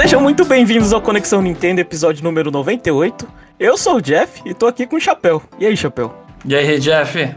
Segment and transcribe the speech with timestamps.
[0.00, 3.28] Sejam muito bem-vindos ao Conexão Nintendo, episódio número 98.
[3.58, 5.42] Eu sou o Jeff e tô aqui com o Chapéu.
[5.58, 6.10] E aí, Chapéu?
[6.42, 7.36] E aí, Jeff?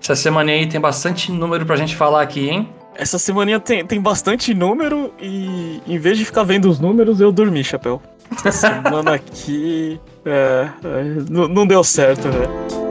[0.00, 2.68] Essa semana aí tem bastante número pra gente falar aqui, hein?
[2.96, 7.30] Essa semana tem, tem bastante número e em vez de ficar vendo os números, eu
[7.30, 8.02] dormi, Chapéu.
[8.44, 10.00] Essa semana aqui.
[10.26, 12.81] É, é, não deu certo, velho.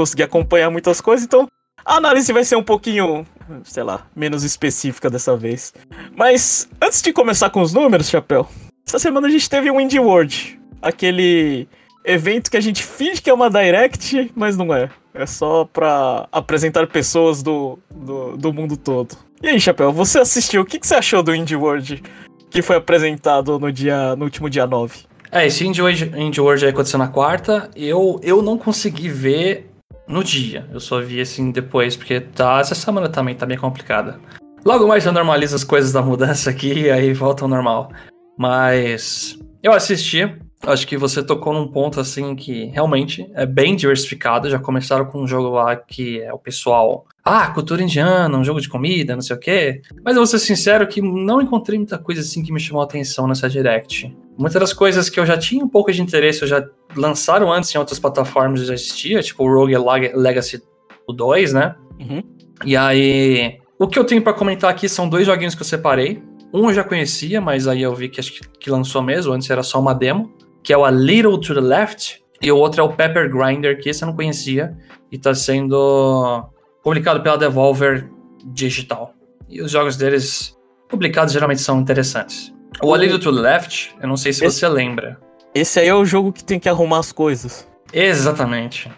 [0.00, 1.46] Consegui acompanhar muitas coisas, então
[1.84, 3.26] a análise vai ser um pouquinho,
[3.64, 5.74] sei lá, menos específica dessa vez.
[6.16, 8.48] Mas antes de começar com os números, Chapéu,
[8.86, 11.68] essa semana a gente teve um Indie World, aquele
[12.02, 14.88] evento que a gente finge que é uma Direct, mas não é.
[15.12, 19.16] É só pra apresentar pessoas do, do, do mundo todo.
[19.42, 20.62] E aí, Chapéu, você assistiu?
[20.62, 22.02] O que, que você achou do Indie World
[22.48, 25.10] que foi apresentado no, dia, no último dia 9?
[25.32, 27.70] É, esse Indie World, Indie World aconteceu na quarta.
[27.76, 29.69] Eu, eu não consegui ver
[30.10, 30.66] no dia.
[30.72, 34.20] Eu só vi assim depois, porque tá, essa semana também tá bem complicada.
[34.64, 37.90] Logo mais eu normalizo as coisas da mudança aqui e aí volta ao normal.
[38.36, 44.50] Mas eu assisti, acho que você tocou num ponto assim que realmente é bem diversificado.
[44.50, 47.06] Já começaram com um jogo lá que é o pessoal.
[47.24, 49.80] Ah, cultura indiana, um jogo de comida, não sei o quê.
[50.04, 52.84] Mas eu vou ser sincero que não encontrei muita coisa assim que me chamou a
[52.84, 54.14] atenção nessa Direct.
[54.36, 57.74] Muitas das coisas que eu já tinha um pouco de interesse, eu já lançaram antes
[57.74, 59.76] em outras plataformas, já existia, tipo o Rogue
[60.14, 60.62] Legacy
[61.08, 61.74] 2, né?
[61.98, 62.22] Uhum.
[62.64, 66.22] E aí, o que eu tenho para comentar aqui são dois joguinhos que eu separei.
[66.52, 69.62] Um eu já conhecia, mas aí eu vi que acho que lançou mesmo, antes era
[69.62, 70.32] só uma demo,
[70.62, 73.80] que é o A Little to the Left, e o outro é o Pepper Grinder,
[73.80, 74.76] que esse eu não conhecia,
[75.10, 76.48] e tá sendo
[76.82, 78.10] publicado pela Devolver
[78.44, 79.14] Digital.
[79.48, 80.56] E os jogos deles
[80.88, 82.52] publicados geralmente são interessantes.
[82.82, 85.20] O A Little to the Left, eu não sei se esse, você lembra.
[85.54, 87.66] Esse aí é o jogo que tem que arrumar as coisas.
[87.92, 88.90] Exatamente.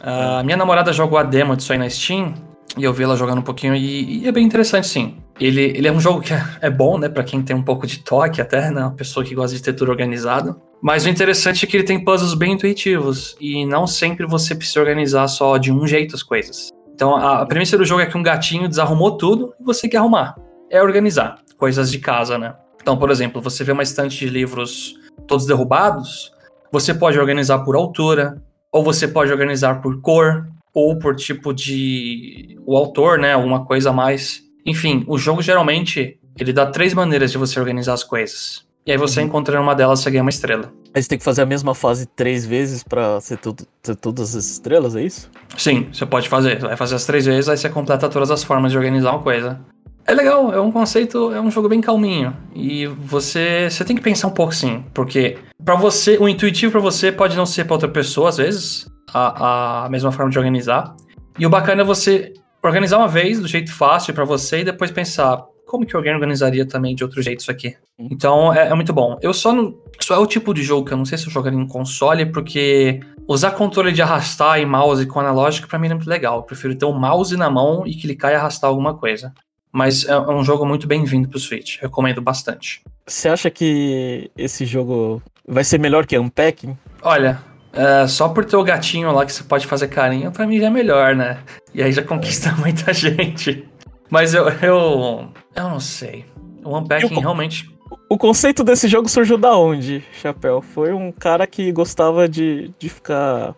[0.00, 2.34] A uh, minha namorada jogou a demo disso aí na Steam,
[2.76, 5.16] e eu vi ela jogando um pouquinho, e, e é bem interessante sim.
[5.40, 7.86] Ele, ele é um jogo que é, é bom, né, para quem tem um pouco
[7.86, 10.60] de toque até, né, uma pessoa que gosta de ter tudo organizado.
[10.82, 14.80] Mas o interessante é que ele tem puzzles bem intuitivos, e não sempre você precisa
[14.80, 16.68] organizar só de um jeito as coisas.
[16.94, 19.96] Então a, a premissa do jogo é que um gatinho desarrumou tudo, e você quer
[19.96, 20.34] arrumar.
[20.70, 22.54] É organizar coisas de casa, né.
[22.82, 24.94] Então, por exemplo, você vê uma estante de livros
[25.26, 26.32] todos derrubados,
[26.72, 32.58] você pode organizar por altura, ou você pode organizar por cor, ou por tipo de
[32.66, 34.42] o autor, né, alguma coisa a mais.
[34.64, 38.66] Enfim, o jogo geralmente ele dá três maneiras de você organizar as coisas.
[38.86, 39.26] E aí você uhum.
[39.26, 40.72] encontrando uma delas, você ganha uma estrela.
[40.94, 44.36] Aí você tem que fazer a mesma fase três vezes pra ser tudo, ter todas
[44.36, 45.28] as estrelas, é isso?
[45.56, 46.60] Sim, você pode fazer.
[46.60, 49.22] Você vai fazer as três vezes, aí você completa todas as formas de organizar uma
[49.22, 49.58] coisa.
[50.06, 52.36] É legal, é um conceito, é um jogo bem calminho.
[52.54, 56.80] E você, você tem que pensar um pouco sim, porque para você, o intuitivo para
[56.80, 60.94] você pode não ser para outra pessoa às vezes, a, a mesma forma de organizar.
[61.38, 64.90] E o bacana é você organizar uma vez do jeito fácil para você e depois
[64.90, 67.76] pensar como que alguém organizaria também de outro jeito isso aqui.
[67.98, 69.18] Então é, é, muito bom.
[69.20, 69.76] Eu só não.
[70.00, 72.26] Só é o tipo de jogo que eu não sei se eu jogaria em console,
[72.26, 76.38] porque usar controle de arrastar e mouse com analógico para mim é muito legal.
[76.38, 79.34] Eu prefiro ter o um mouse na mão e clicar e arrastar alguma coisa.
[79.72, 81.80] Mas é um jogo muito bem-vindo pro Switch.
[81.80, 82.82] Recomendo bastante.
[83.06, 86.76] Você acha que esse jogo vai ser melhor que Unpacking?
[87.02, 87.40] Olha,
[87.72, 90.66] é, só por ter o gatinho lá que você pode fazer carinho, pra mim já
[90.66, 91.38] é melhor, né?
[91.74, 93.68] E aí já conquista muita gente.
[94.08, 96.24] Mas eu, eu, eu não sei.
[96.64, 97.68] O Unpacking o, realmente.
[98.08, 100.62] O conceito desse jogo surgiu da onde, Chapéu?
[100.62, 103.54] Foi um cara que gostava de, de ficar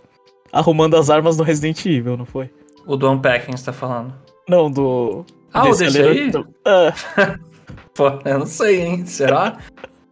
[0.52, 2.50] arrumando as armas no Resident Evil, não foi?
[2.86, 4.14] O do Unpacking, você tá falando?
[4.48, 5.24] Não, do.
[5.52, 6.30] Ah, o desse aí?
[6.66, 6.92] É.
[7.94, 9.06] Pô, eu não sei, hein?
[9.06, 9.58] Será?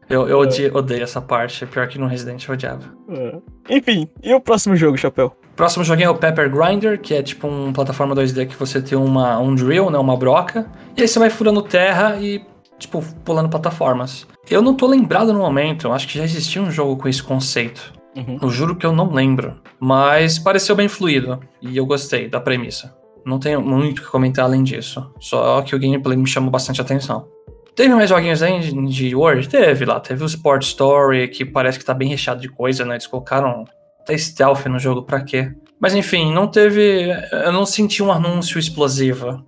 [0.08, 1.66] Eu, eu odeio, odeio, essa parte.
[1.66, 2.84] Pior que no Resident eu odiava.
[3.08, 3.76] É.
[3.76, 5.36] Enfim, e o próximo jogo, Chapéu?
[5.52, 8.80] O próximo joguinho é o Pepper Grinder, que é tipo uma plataforma 2D que você
[8.80, 9.98] tem uma, um drill, né?
[9.98, 10.66] Uma broca.
[10.96, 12.44] E aí você vai furando terra e,
[12.78, 14.26] tipo, pulando plataformas.
[14.48, 15.88] Eu não tô lembrado no momento.
[15.88, 17.92] Eu acho que já existia um jogo com esse conceito.
[18.16, 18.38] Uhum.
[18.40, 19.60] Eu juro que eu não lembro.
[19.80, 21.40] Mas pareceu bem fluido.
[21.60, 22.94] E eu gostei da premissa.
[23.26, 25.04] Não tenho muito o que comentar além disso.
[25.18, 27.26] Só que o gameplay me chamou bastante atenção.
[27.74, 29.48] Teve mais joguinhos aí de Word?
[29.48, 29.98] Teve lá.
[29.98, 32.94] Teve o Sport Story, que parece que tá bem recheado de coisa, né?
[32.94, 33.64] Eles colocaram
[34.00, 35.52] até stealth no jogo, pra quê?
[35.80, 37.10] Mas enfim, não teve.
[37.32, 39.44] Eu não senti um anúncio explosivo.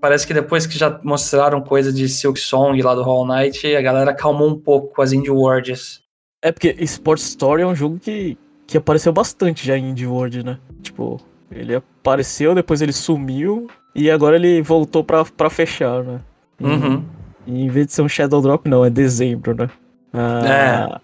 [0.00, 3.80] Parece que depois que já mostraram coisa de Silk Song lá do Hollow Knight, a
[3.80, 6.00] galera calmou um pouco com as Indie Words.
[6.42, 8.36] É porque Sport Story é um jogo que,
[8.66, 10.58] que apareceu bastante já em Indie World, né?
[10.82, 11.20] Tipo,
[11.50, 16.20] ele apareceu, depois ele sumiu e agora ele voltou pra, pra fechar, né?
[16.60, 17.02] Uhum.
[17.46, 19.68] E em vez de ser um Shadow Drop, não, é dezembro, né?
[20.12, 21.00] Ah,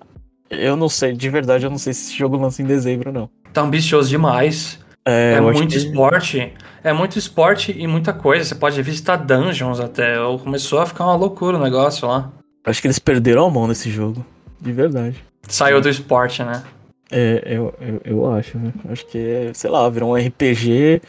[0.51, 0.65] é.
[0.69, 3.29] Eu não sei, de verdade, eu não sei se esse jogo lança em dezembro, não.
[3.53, 4.79] Tá ambicioso demais.
[5.05, 5.77] É, é muito que...
[5.77, 6.53] esporte.
[6.83, 8.45] É muito esporte e muita coisa.
[8.45, 10.17] Você pode visitar dungeons até.
[10.43, 12.31] Começou a ficar uma loucura o negócio lá.
[12.65, 14.25] Acho que eles perderam a mão nesse jogo.
[14.61, 15.25] De verdade.
[15.49, 16.63] Saiu do esporte, né?
[17.11, 18.73] É, eu, eu, eu acho, né?
[18.89, 21.01] Acho que, sei lá, virou um RPG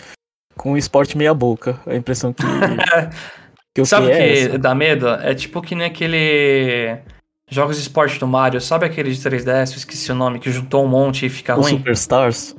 [0.55, 1.79] com esporte meia boca.
[1.85, 2.43] A impressão que.
[3.73, 5.07] que Sabe o que, é que dá medo?
[5.07, 6.99] É tipo que nem aquele.
[7.49, 10.83] Jogos de esporte do Mario, sabe aquele de 3DS, eu esqueci o nome, que juntou
[10.83, 11.77] um monte e fica o ruim?
[11.77, 12.55] Superstars?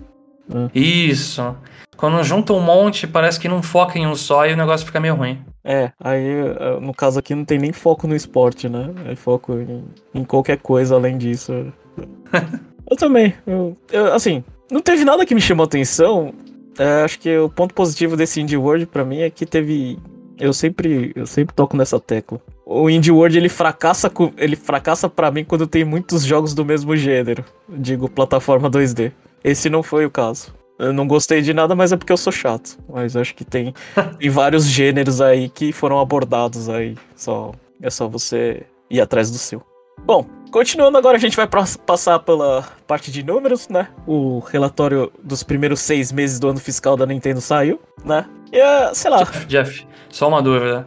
[0.50, 0.78] É.
[0.78, 1.54] Isso.
[1.94, 4.98] Quando junta um monte, parece que não foca em um só e o negócio fica
[4.98, 5.44] meio ruim.
[5.62, 8.94] É, aí eh, no caso aqui não tem nem foco no esporte, né?
[9.04, 9.84] É foco em,
[10.14, 11.52] em qualquer coisa além disso.
[12.90, 13.34] eu também.
[13.46, 16.32] Eu, eu, assim, não teve nada que me chamou atenção.
[16.78, 19.98] É, acho que o ponto positivo desse Indie World pra mim é que teve.
[20.38, 22.40] Eu sempre, eu sempre toco nessa tecla.
[22.64, 26.96] O Indie World ele fracassa, ele fracassa para mim quando tem muitos jogos do mesmo
[26.96, 27.44] gênero.
[27.68, 29.10] Digo, plataforma 2D.
[29.42, 30.54] Esse não foi o caso.
[30.78, 32.78] Eu não gostei de nada, mas é porque eu sou chato.
[32.88, 33.74] Mas acho que tem,
[34.20, 36.96] tem vários gêneros aí que foram abordados aí.
[37.16, 37.52] Só,
[37.82, 39.60] é só você ir atrás do seu.
[40.04, 43.88] Bom, continuando agora, a gente vai passar pela parte de números, né?
[44.06, 48.26] O relatório dos primeiros seis meses do ano fiscal da Nintendo saiu, né?
[48.52, 49.24] E, uh, sei lá.
[49.46, 50.86] Jeff, só uma dúvida.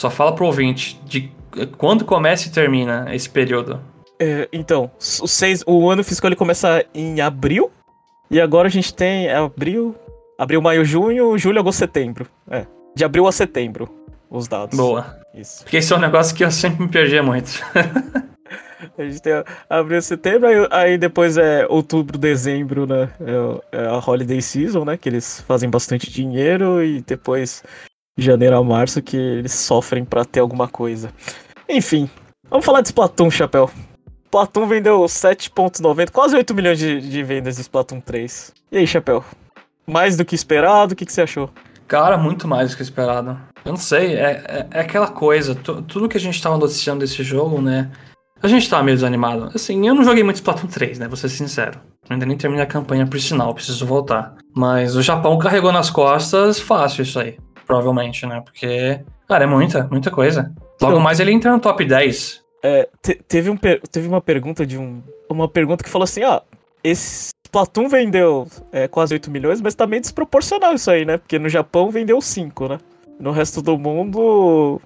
[0.00, 1.32] Só fala pro ouvinte de
[1.76, 3.80] quando começa e termina esse período.
[4.20, 7.70] É, então, o, seis, o ano fiscal ele começa em abril
[8.30, 9.94] e agora a gente tem abril,
[10.38, 12.28] abril, maio, junho, julho, agosto, setembro.
[12.50, 13.88] É, de abril a setembro,
[14.30, 14.76] os dados.
[14.76, 15.18] Boa.
[15.34, 15.62] Isso.
[15.62, 17.62] Porque esse é um negócio que eu sempre me perdi muito.
[18.96, 19.32] a gente tem
[19.68, 23.08] abril, setembro, aí, aí, depois é outubro, dezembro, né?
[23.20, 24.96] É, é, a holiday season, né?
[24.96, 27.62] Que eles fazem bastante dinheiro e depois
[28.18, 31.12] janeiro a março que eles sofrem para ter alguma coisa.
[31.68, 32.10] Enfim,
[32.50, 33.70] vamos falar de Splatoon, Chapéu.
[34.26, 38.52] Splatoon vendeu 7.90, quase 8 milhões de, de vendas de Splatoon 3.
[38.72, 39.24] E aí, Chapéu?
[39.86, 40.92] Mais do que esperado?
[40.92, 41.50] O que, que você achou?
[41.86, 43.38] Cara, muito mais do que esperado.
[43.64, 47.22] Eu não sei, é, é, é aquela coisa, tudo que a gente tava noticiando desse
[47.22, 47.90] jogo, né?
[48.42, 49.50] A gente tava meio desanimado.
[49.54, 51.08] Assim, eu não joguei muito Splatoon 3, né?
[51.08, 51.80] Vou ser sincero.
[52.08, 54.36] Eu ainda nem terminei a campanha por sinal, preciso voltar.
[54.54, 57.36] Mas o Japão carregou nas costas fácil isso aí.
[57.66, 58.40] Provavelmente, né?
[58.40, 60.52] Porque, cara, é muita, muita coisa.
[60.80, 62.42] Logo mais ele entra no top 10.
[62.62, 65.02] É, te, teve, um, teve uma pergunta de um.
[65.28, 66.42] Uma pergunta que falou assim: ah,
[66.82, 71.18] esse Splatoon vendeu é, quase 8 milhões, mas tá meio desproporcional isso aí, né?
[71.18, 72.78] Porque no Japão vendeu 5, né?
[73.18, 74.80] No resto do mundo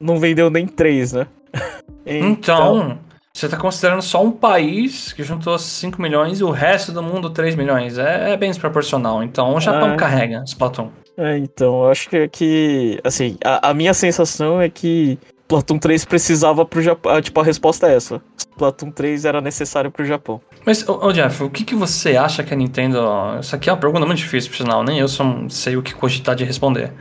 [0.00, 1.26] não vendeu nem 3, né?
[2.04, 2.98] então, então,
[3.32, 7.30] você tá considerando só um país que juntou 5 milhões e o resto do mundo
[7.30, 7.98] 3 milhões.
[7.98, 9.22] É, é bem desproporcional.
[9.22, 9.96] Então o Japão é.
[9.96, 10.90] carrega Splatoon.
[11.16, 15.18] É, então, eu acho que, que assim, a, a minha sensação é que
[15.48, 17.12] Splatoon 3 precisava pro Japão.
[17.12, 18.20] Ah, tipo, a resposta é essa.
[18.36, 20.40] Splatoon 3 era necessário pro Japão.
[20.66, 23.00] Mas, ô, Jeff, o que, que você acha que a Nintendo.
[23.40, 25.94] Isso aqui é uma pergunta muito difícil, por sinal, nem eu só sei o que
[25.94, 26.92] cogitar de responder.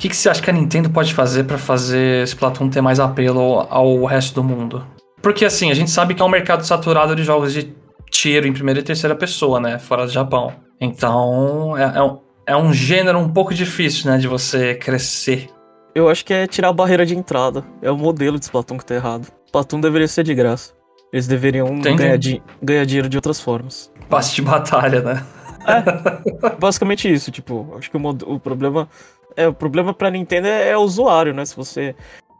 [0.00, 2.98] O que, que você acha que a Nintendo pode fazer para fazer Splatoon ter mais
[2.98, 4.82] apelo ao resto do mundo?
[5.20, 7.76] Porque, assim, a gente sabe que é um mercado saturado de jogos de
[8.10, 9.78] tiro em primeira e terceira pessoa, né?
[9.78, 10.54] Fora do Japão.
[10.80, 14.16] Então, é, é, um, é um gênero um pouco difícil, né?
[14.16, 15.50] De você crescer
[15.94, 17.62] eu acho que é tirar a barreira de entrada.
[17.82, 19.26] É o modelo de Splatoon que tá errado.
[19.46, 20.72] Splatoon deveria ser de graça.
[21.12, 23.92] Eles deveriam ganhar, di ganhar dinheiro de outras formas.
[24.08, 25.26] Passe de batalha, né?
[25.66, 28.88] É, basicamente isso, tipo, acho que o, o problema
[29.36, 31.44] é o problema para Nintendo é, é, o usuário, né?
[31.44, 31.94] Se você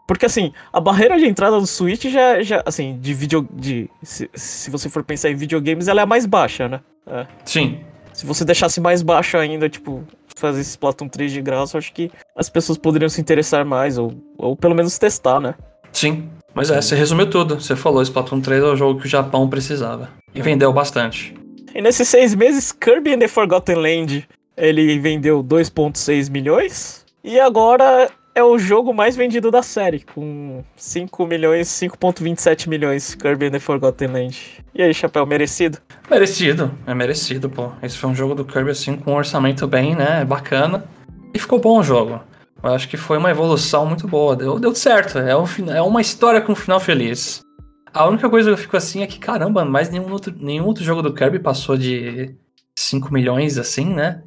[0.06, 4.28] porque assim, a barreira de entrada do Switch já, já assim, de vídeo de se,
[4.34, 6.80] se você for pensar em videogames, ela é a mais baixa, né?
[7.06, 7.26] É.
[7.44, 7.78] Sim.
[8.12, 10.02] Se você deixasse mais baixo ainda, tipo,
[10.34, 14.12] fazer esse Splatoon 3 de graça, acho que as pessoas poderiam se interessar mais, ou,
[14.36, 15.54] ou pelo menos testar, né?
[15.92, 17.60] Sim, mas é, você resumiu tudo.
[17.60, 20.08] Você falou, Splatoon 3 é o jogo que o Japão precisava.
[20.34, 21.34] E vendeu bastante.
[21.74, 24.28] E nesses seis meses, Kirby and the Forgotten Land,
[24.60, 27.04] ele vendeu 2.6 milhões.
[27.24, 33.46] E agora é o jogo mais vendido da série, com 5 milhões, 5.27 milhões, Kirby
[33.46, 34.64] and the Forgotten Land.
[34.74, 35.78] E aí, Chapéu, merecido?
[36.10, 37.72] Merecido, é merecido, pô.
[37.82, 40.84] Esse foi um jogo do Kirby, assim, com um orçamento bem, né, bacana.
[41.32, 42.20] E ficou bom o jogo.
[42.62, 45.18] Eu acho que foi uma evolução muito boa, deu, deu certo.
[45.18, 47.42] É, um, é uma história com um final feliz.
[47.92, 50.84] A única coisa que eu fico assim é que, caramba, mais nenhum outro, nenhum outro
[50.84, 52.36] jogo do Kirby passou de
[52.78, 54.22] 5 milhões, assim, né?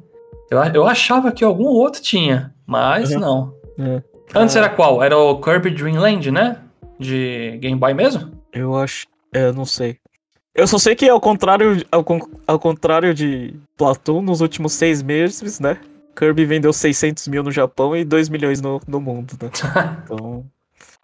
[0.54, 3.20] Eu, eu achava que algum outro tinha, mas uhum.
[3.20, 3.54] não.
[3.78, 4.02] É.
[4.34, 5.02] Antes era qual?
[5.02, 6.58] Era o Kirby Dream Land, né?
[6.98, 8.32] De Game Boy mesmo?
[8.52, 9.06] Eu acho.
[9.32, 9.98] É, não sei.
[10.54, 12.04] Eu só sei que ao contrário, ao,
[12.46, 15.78] ao contrário de Platoon, nos últimos seis meses, né?
[16.16, 19.50] Kirby vendeu 600 mil no Japão e 2 milhões no, no mundo, né?
[20.04, 20.44] Então,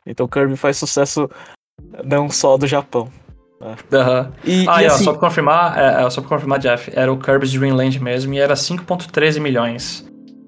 [0.07, 1.28] Então Kirby faz sucesso
[2.04, 3.11] não só do Japão.
[3.61, 4.33] Uhum.
[4.43, 5.05] E, ah, e assim...
[5.05, 8.33] só pra confirmar, é, é, só pra confirmar, Jeff, era o Kirby's Dream Land mesmo
[8.33, 10.07] e era 5.13 milhões.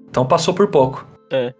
[0.09, 1.05] Então passou por pouco.
[1.31, 1.53] É.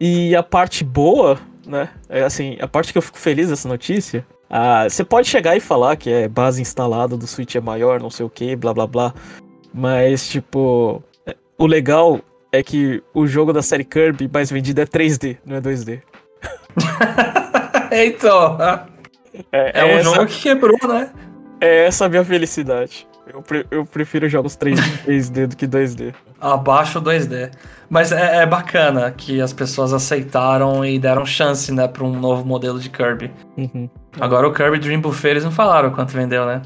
[0.00, 1.90] E a parte boa, né?
[2.08, 4.26] É assim, a parte que eu fico feliz dessa notícia.
[4.48, 8.10] Ah, você pode chegar e falar que é base instalada do Switch é maior, não
[8.10, 9.14] sei o que, blá blá blá.
[9.74, 12.20] Mas, tipo, é, o legal
[12.52, 16.00] é que o jogo da série Kirby mais vendido é 3D, não é 2D.
[17.92, 18.56] então.
[19.52, 21.10] É, é um essa, jogo que quebrou, né?
[21.60, 23.06] É essa a minha felicidade.
[23.32, 26.14] Eu, pre, eu prefiro jogos 3D do que 2D.
[26.40, 27.50] Abaixo 2D.
[27.88, 32.44] Mas é, é, bacana que as pessoas aceitaram e deram chance, né, pra um novo
[32.44, 33.30] modelo de Kirby.
[33.56, 33.88] Uhum.
[34.20, 36.62] Agora o Kirby Dream Buffet eles não falaram quanto vendeu, né?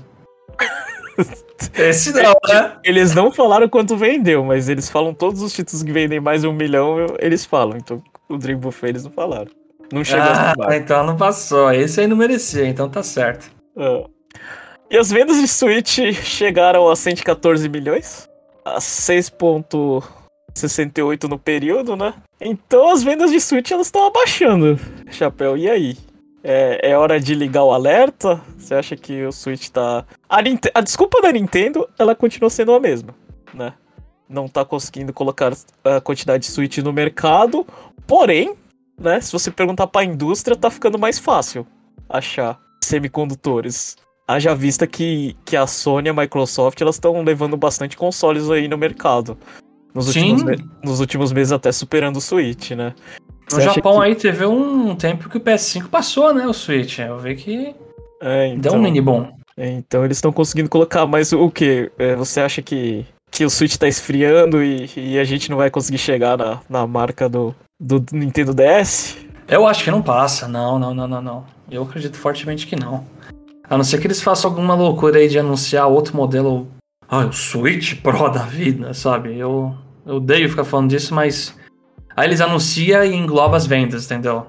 [1.77, 2.73] Esse não, né?
[2.83, 6.49] Eles não falaram quanto vendeu, mas eles falam todos os títulos que vendem mais de
[6.49, 7.77] um milhão, eles falam.
[7.77, 9.51] Então o Dream Buffet eles não falaram.
[9.93, 11.73] Não chegou ah, então não passou.
[11.73, 13.51] Esse aí não merecia, então tá certo.
[13.77, 14.05] É.
[14.91, 18.27] E as vendas de Switch chegaram a 114 milhões,
[18.65, 22.15] a 6.68 no período, né?
[22.41, 24.81] Então as vendas de Switch elas estão abaixando,
[25.11, 25.55] Chapéu.
[25.57, 25.97] E aí?
[26.43, 28.41] É, é, hora de ligar o alerta?
[28.57, 30.07] Você acha que o Switch tá.
[30.29, 30.67] A, Nint...
[30.73, 33.15] a desculpa da Nintendo, ela continua sendo a mesma,
[33.53, 33.75] né?
[34.29, 35.53] Não tá conseguindo colocar
[35.85, 37.67] a quantidade de Switch no mercado,
[38.07, 38.57] porém,
[39.01, 39.21] né?
[39.21, 41.67] Se você perguntar pra indústria, tá ficando mais fácil
[42.09, 43.97] achar semicondutores.
[44.29, 48.69] Haja vista que, que a Sony e a Microsoft elas estão levando bastante consoles aí
[48.69, 49.37] no mercado.
[49.93, 50.43] Nos últimos,
[50.85, 52.95] nos últimos meses até superando o Switch, né?
[53.53, 54.05] No Japão que...
[54.05, 56.47] aí teve um tempo que o PS5 passou, né?
[56.47, 57.01] O Switch.
[57.01, 57.75] Eu vi que
[58.21, 58.61] é, então...
[58.61, 58.79] deu um então.
[58.79, 59.33] mini bom.
[59.57, 61.91] É, então eles estão conseguindo colocar, mas o que?
[61.99, 65.71] É, você acha que, que o Switch tá esfriando e, e a gente não vai
[65.71, 69.17] conseguir chegar na, na marca do, do Nintendo DS?
[69.49, 71.45] Eu acho que não passa, não, não, não, não, não.
[71.71, 73.05] Eu acredito fortemente que não.
[73.69, 76.69] A não ser que eles façam alguma loucura aí de anunciar outro modelo.
[77.09, 79.37] Ah, o Switch Pro da vida, sabe?
[79.39, 81.57] Eu, eu odeio ficar falando disso, mas.
[82.17, 84.47] Aí eles anunciam e engloba as vendas, entendeu?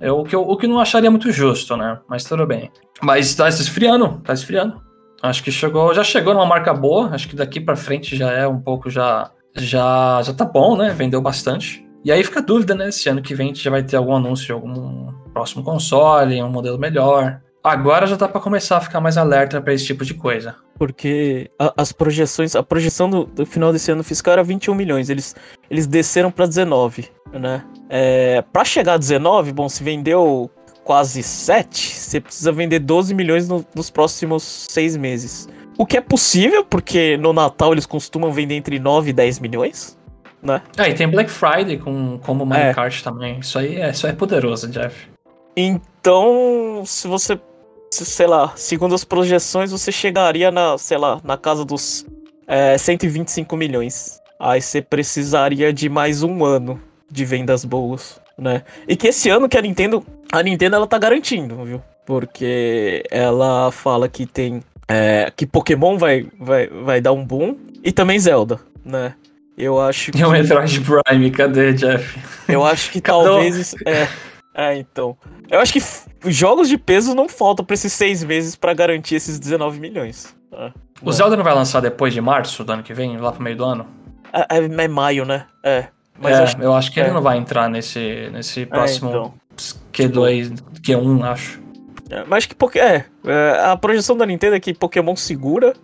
[0.00, 2.00] É o que eu o que não acharia muito justo, né?
[2.08, 2.70] Mas tudo bem.
[3.00, 4.82] Mas tá se esfriando, tá esfriando.
[5.22, 7.10] Acho que chegou, já chegou numa marca boa.
[7.10, 10.90] Acho que daqui para frente já é um pouco já já já tá bom, né?
[10.90, 11.87] Vendeu bastante.
[12.08, 12.90] E aí fica a dúvida, né?
[12.90, 16.42] Se ano que vem a gente já vai ter algum anúncio de algum próximo console,
[16.42, 17.38] um modelo melhor.
[17.62, 20.56] Agora já dá para começar a ficar mais alerta para esse tipo de coisa.
[20.78, 25.10] Porque a, as projeções, a projeção do, do, final desse ano fiscal era 21 milhões,
[25.10, 25.36] eles,
[25.70, 27.62] eles desceram para 19, né?
[27.90, 30.50] É, para chegar a 19, bom, se vendeu
[30.84, 35.46] quase 7, você precisa vender 12 milhões no, nos próximos 6 meses.
[35.76, 39.97] O que é possível, porque no Natal eles costumam vender entre 9 e 10 milhões,
[40.42, 40.62] né?
[40.76, 42.72] É, e tem Black Friday com como é.
[42.72, 43.38] Kart também.
[43.40, 45.08] Isso aí é, isso é poderoso, Jeff.
[45.56, 47.38] Então, se você,
[47.90, 52.06] sei lá, segundo as projeções, você chegaria na, sei lá, na casa dos
[52.46, 54.20] é, 125 milhões.
[54.38, 56.80] Aí você precisaria de mais um ano
[57.10, 58.62] de vendas boas, né?
[58.86, 61.82] E que esse ano que a Nintendo, a Nintendo ela tá garantindo, viu?
[62.06, 67.92] Porque ela fala que tem é, que Pokémon vai, vai, vai dar um boom e
[67.92, 69.14] também Zelda, né?
[69.58, 70.22] Eu acho que.
[70.22, 72.18] É o Metroid Prime, cadê, Jeff?
[72.48, 73.74] Eu acho que talvez.
[73.84, 74.08] É,
[74.54, 75.18] é, então.
[75.50, 79.38] Eu acho que jogos de peso não faltam pra esses seis meses para garantir esses
[79.38, 80.34] 19 milhões.
[80.52, 80.70] É,
[81.02, 83.56] o Zelda não vai lançar depois de março do ano que vem, lá pro meio
[83.56, 83.86] do ano?
[84.32, 85.46] É, é, é maio, né?
[85.64, 85.88] É.
[86.20, 87.12] Mas é, acho, eu acho que ele é.
[87.12, 89.34] não vai entrar nesse, nesse próximo então.
[89.92, 91.60] Q2, Q1, acho.
[92.10, 93.04] É, mas que porque é,
[93.64, 95.74] a projeção da Nintendo é que Pokémon segura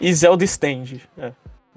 [0.00, 1.02] e Zelda estende.
[1.16, 1.32] É,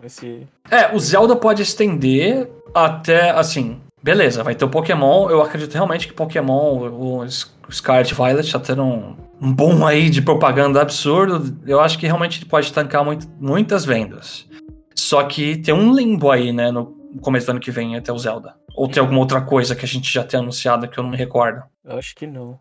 [0.06, 0.48] esse...
[0.70, 3.80] é, o Zelda pode estender até assim.
[4.04, 5.30] Beleza, vai ter o Pokémon.
[5.30, 7.24] Eu acredito realmente que Pokémon, o
[7.72, 11.56] Scarlet Violet, tá tendo um, um boom aí de propaganda absurdo.
[11.68, 14.48] Eu acho que realmente pode tancar muito, muitas vendas.
[14.96, 18.18] Só que tem um limbo aí, né, no começo do ano que vem até o
[18.18, 18.56] Zelda.
[18.76, 21.18] Ou tem alguma outra coisa que a gente já tem anunciado que eu não me
[21.18, 21.62] recordo?
[21.86, 22.60] Eu acho que não.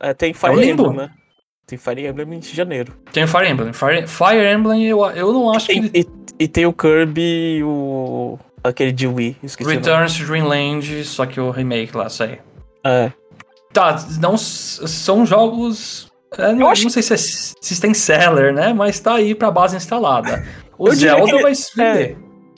[0.00, 1.10] É, tem Fire é Emblem, né?
[1.70, 2.92] Tem Fire Emblem em janeiro.
[3.12, 3.72] Tem Fire Emblem.
[3.72, 6.00] Fire, Fire Emblem eu, eu não acho e, que.
[6.00, 6.06] E,
[6.40, 11.50] e tem o Kirby, o Aquele de Wii, esqueci Returns to Dreamland, só que o
[11.50, 12.40] remake lá, sai.
[12.84, 13.12] É.
[13.72, 16.10] Tá, não são jogos.
[16.36, 16.82] É, não, acho...
[16.82, 18.72] não sei se é System Seller, né?
[18.72, 20.44] Mas tá aí pra base instalada.
[20.80, 22.12] O eu Zelda vai se vender.
[22.12, 22.16] É,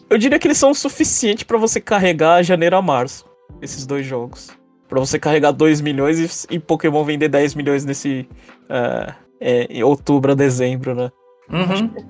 [0.08, 3.24] eu diria que eles são o suficiente para você carregar janeiro a março.
[3.60, 4.48] Esses dois jogos.
[4.92, 8.28] Pra você carregar 2 milhões e, e, Pokémon vender 10 milhões nesse.
[8.64, 11.10] Uh, é, em outubro a dezembro, né?
[11.50, 11.62] Uhum.
[11.62, 12.04] Acho,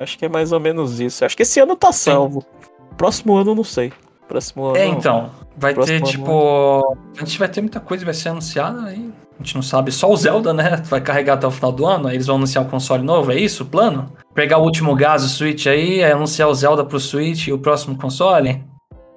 [0.00, 1.24] acho, que é mais ou menos isso.
[1.24, 2.40] Acho que esse ano tá salvo.
[2.40, 2.66] Sim.
[2.96, 3.92] Próximo ano, não sei.
[4.26, 4.76] Próximo ano.
[4.78, 5.30] É, então.
[5.56, 6.06] Vai ter, ano.
[6.06, 6.98] tipo.
[7.16, 9.12] A gente vai ter muita coisa que vai ser anunciada aí.
[9.38, 9.92] A gente não sabe.
[9.92, 10.82] Só o Zelda, né?
[10.90, 12.08] Vai carregar até o final do ano.
[12.08, 14.12] Aí eles vão anunciar um console novo, é isso o plano?
[14.34, 17.58] Pegar o último gás do Switch aí, aí anunciar o Zelda pro Switch e o
[17.60, 18.64] próximo console?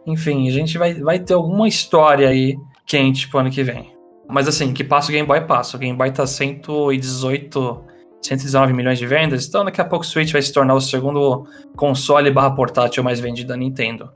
[0.06, 2.56] Enfim, a gente vai, vai ter alguma história aí
[2.88, 3.94] quente pro ano que vem.
[4.28, 5.78] Mas assim, que passa o Game Boy, passa.
[5.78, 7.84] O Game Boy tá 118,
[8.22, 9.46] 119 milhões de vendas.
[9.48, 13.20] Então daqui a pouco o Switch vai se tornar o segundo console barra portátil mais
[13.20, 14.12] vendido da Nintendo.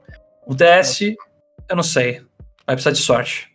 [0.48, 1.02] O DS,
[1.70, 2.22] eu não sei.
[2.66, 3.50] Vai precisar de sorte.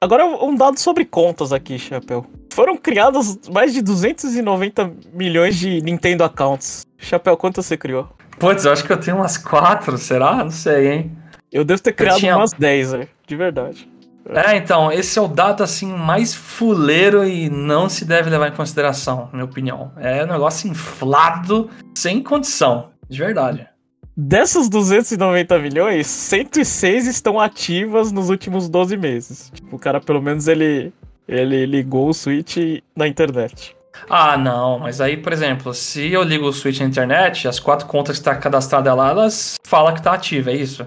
[0.00, 2.26] Agora um dado sobre contas aqui, Chapéu.
[2.52, 6.86] Foram criados mais de 290 milhões de Nintendo accounts.
[6.98, 8.08] Chapéu, quanto você criou?
[8.38, 10.36] Putz, eu acho que eu tenho umas quatro, será?
[10.44, 11.18] Não sei, hein?
[11.50, 13.08] Eu devo ter criado tinha- umas 10, velho.
[13.26, 13.88] De verdade.
[14.28, 18.56] É, então, esse é o dado assim mais fuleiro e não se deve levar em
[18.56, 19.92] consideração, na minha opinião.
[19.96, 23.68] É um negócio inflado, sem condição, de verdade.
[24.16, 29.50] Dessas 290 milhões, 106 estão ativas nos últimos 12 meses.
[29.54, 30.92] Tipo, o cara, pelo menos, ele,
[31.28, 32.56] ele ligou o Switch
[32.96, 33.76] na internet.
[34.08, 37.86] Ah, não, mas aí, por exemplo, se eu ligo o Switch na internet, as quatro
[37.86, 40.86] contas que tá cadastrada lá, elas falam que tá ativa, é isso?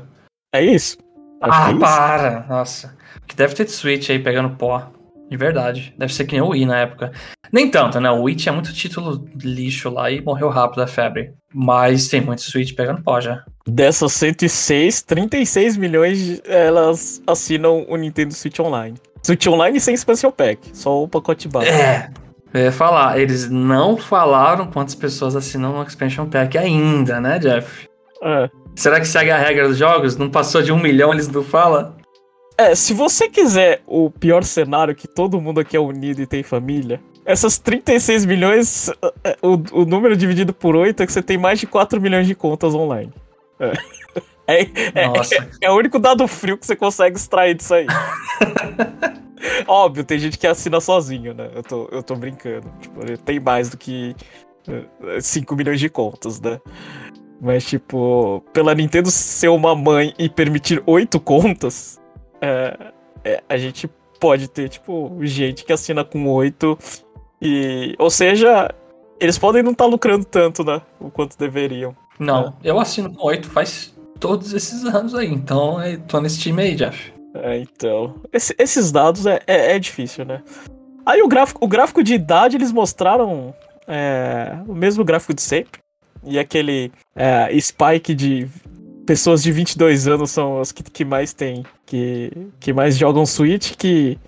[0.54, 0.98] É isso?
[1.42, 1.80] Acho ah, é isso.
[1.80, 2.46] para!
[2.48, 2.99] Nossa.
[3.28, 4.92] Que deve ter de Switch aí pegando pó.
[5.30, 5.94] De verdade.
[5.98, 7.12] Deve ser que nem o Wii na época.
[7.52, 8.10] Nem tanto, né?
[8.10, 11.34] O Wii tinha muito título lixo lá e morreu rápido a febre.
[11.54, 13.44] Mas tem muito Switch pegando pó já.
[13.68, 18.98] Dessas 106, 36 milhões elas assinam o Nintendo Switch Online.
[19.22, 21.76] Switch Online sem expansion pack, só o pacote básico.
[21.76, 22.10] É.
[22.52, 27.88] Eu ia falar, eles não falaram quantas pessoas assinam no Expansion Pack ainda, né, Jeff?
[28.24, 28.50] É.
[28.76, 30.18] Será que segue a regra dos jogos?
[30.18, 31.96] Não passou de um milhão, eles não falam?
[32.60, 36.44] É, se você quiser o pior cenário, que todo mundo aqui é unido e tem
[36.44, 38.92] família, essas 36 milhões,
[39.24, 42.28] é, o, o número dividido por 8 é que você tem mais de 4 milhões
[42.28, 43.14] de contas online.
[43.60, 43.72] É.
[44.52, 44.64] É,
[44.96, 45.48] é- Nossa.
[45.62, 47.86] é o único dado frio que você consegue extrair disso aí.
[49.68, 51.52] Óbvio, tem gente que assina sozinho, né?
[51.54, 52.68] Eu tô, eu tô brincando.
[52.82, 54.16] Tipo, tem mais do que
[54.68, 56.60] é, 5 milhões de contas, né?
[57.40, 62.00] Mas, tipo, pela Nintendo ser uma mãe e permitir oito contas,
[62.42, 62.78] é,
[63.24, 66.78] é, a gente pode ter, tipo, gente que assina com oito
[67.42, 67.96] e...
[67.98, 68.70] Ou seja,
[69.20, 70.82] eles podem não estar lucrando tanto, né?
[71.00, 71.96] O quanto deveriam.
[72.20, 76.76] Não, eu assino com 8 faz todos esses anos aí, então tô nesse time aí,
[76.76, 77.14] Jeff.
[77.34, 78.16] É, então.
[78.34, 80.42] esse- esses dados é, é, é difícil, né?
[81.06, 83.54] Aí o gráfico, o gráfico de idade eles mostraram
[83.88, 85.80] é, o mesmo gráfico de sempre.
[86.26, 88.48] E aquele é, spike de
[89.10, 93.72] pessoas de 22 anos são as que, que mais tem, que, que mais jogam Switch,
[93.76, 94.20] que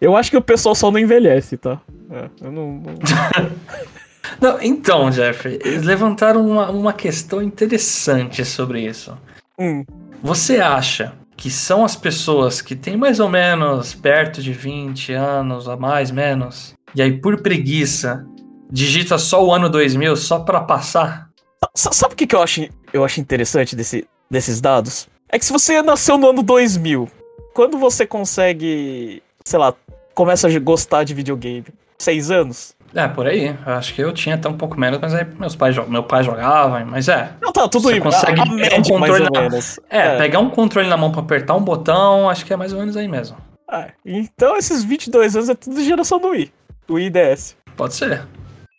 [0.00, 1.78] eu acho que o pessoal só não envelhece, tá?
[2.10, 2.94] É, eu não, não-
[4.40, 9.14] Não, então, Jeff, eles levantaram uma, uma questão interessante sobre isso.
[9.58, 9.84] Hum,
[10.22, 15.68] Você acha que são as pessoas que têm mais ou menos perto de 20 anos,
[15.68, 18.24] a mais, menos, e aí por preguiça
[18.70, 21.28] digita só o ano 2000 só pra passar?
[21.74, 25.06] Sa- Sabe o que, que eu, acho, eu acho interessante desse, desses dados?
[25.28, 27.08] É que se você nasceu no ano 2000,
[27.54, 29.72] quando você consegue, sei lá,
[30.14, 31.64] começa a gostar de videogame?
[31.98, 32.74] Seis anos?
[32.94, 33.56] É, por aí.
[33.66, 36.22] Eu acho que eu tinha até um pouco menos, mas aí meus pais, meu pai
[36.24, 37.32] jogava, mas é.
[37.40, 38.00] Não, tá, tudo Você aí.
[38.00, 39.80] consegue a, a pegar um média, mais controle ou na- menos.
[39.88, 42.80] É, pegar um controle na mão pra apertar um botão, acho que é mais ou
[42.80, 43.36] menos aí mesmo.
[43.70, 46.52] É, Então, esses 22 anos é tudo geração do Wii.
[46.86, 47.56] Do Wii DS.
[47.76, 48.22] Pode ser.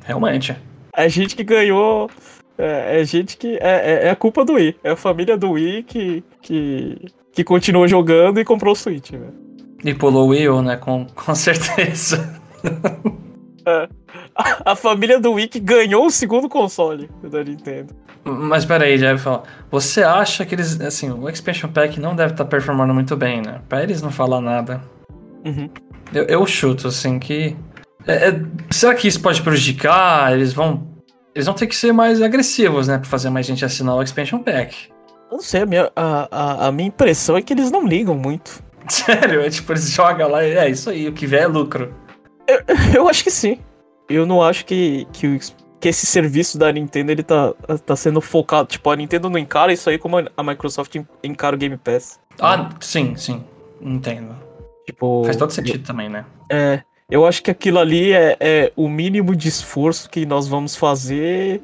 [0.04, 0.56] Realmente.
[0.96, 2.10] É gente que ganhou.
[2.58, 3.58] É, é gente que.
[3.62, 4.76] É, é, é a culpa do Wii.
[4.84, 6.24] É a família do Wii que.
[6.42, 6.98] que,
[7.32, 9.34] que continuou jogando e comprou o Switch, velho.
[9.84, 10.78] E pulou o Wii U, né?
[10.78, 12.42] Com, com certeza.
[13.66, 13.88] A,
[14.72, 17.94] a família do Wii que ganhou o segundo console da Nintendo.
[18.24, 19.44] Mas peraí, falar.
[19.70, 20.80] Você acha que eles.
[20.80, 23.62] Assim, o Expansion Pack não deve estar performando muito bem, né?
[23.68, 24.82] Pra eles não falar nada.
[25.46, 25.70] Uhum.
[26.14, 27.56] Eu, eu chuto, assim, que.
[28.08, 30.32] é- é- será que isso pode prejudicar?
[30.34, 30.93] Eles vão.
[31.36, 32.98] Eles vão ter que ser mais agressivos, né?
[32.98, 34.90] Pra fazer mais gente assinar o Expansion Pack.
[35.32, 38.16] Eu não sei, a minha, a, a, a minha impressão é que eles não ligam
[38.16, 38.64] muito.
[38.88, 41.94] Sério, é tipo, eles jogam lá e é isso aí, o que vier é lucro.
[42.96, 43.60] Eu acho que sim.
[44.10, 45.40] Eu não acho que, que, o-
[45.80, 47.54] que esse serviço da Nintendo ele tá,
[47.86, 48.68] tá sendo focado.
[48.68, 52.20] Tipo, a Nintendo não encara isso aí como a Microsoft encara o Game Pass.
[52.40, 53.44] Ah, sim, sim.
[53.82, 54.36] Entendo.
[54.86, 55.24] Tipo.
[55.26, 56.26] Faz todo sentido também, né?
[56.52, 56.82] É.
[57.14, 61.62] Eu acho que aquilo ali é, é o mínimo de esforço que nós vamos fazer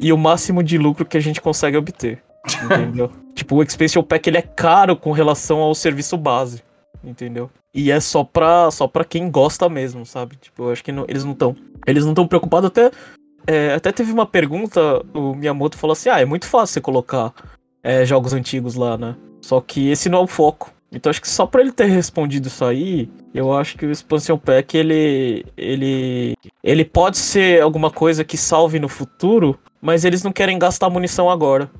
[0.00, 2.20] e o máximo de lucro que a gente consegue obter.
[2.64, 3.08] Entendeu?
[3.32, 6.64] tipo, o Expansion Pack ele é caro com relação ao serviço base.
[7.04, 7.48] Entendeu?
[7.72, 10.34] E é só pra, só pra quem gosta mesmo, sabe?
[10.34, 11.54] Tipo, eu acho que não- eles não estão.
[11.86, 12.66] Eles não estão preocupados.
[12.66, 12.90] Até,
[13.46, 14.80] é, até teve uma pergunta,
[15.14, 17.32] o Miyamoto falou assim: ah, é muito fácil você colocar
[17.84, 19.14] é, jogos antigos lá, né?
[19.40, 20.72] Só que esse não é o foco.
[20.90, 24.38] Então acho que só pra ele ter respondido isso aí, eu acho que o Expansion
[24.38, 30.32] Pack ele ele ele pode ser alguma coisa que salve no futuro, mas eles não
[30.32, 31.70] querem gastar munição agora.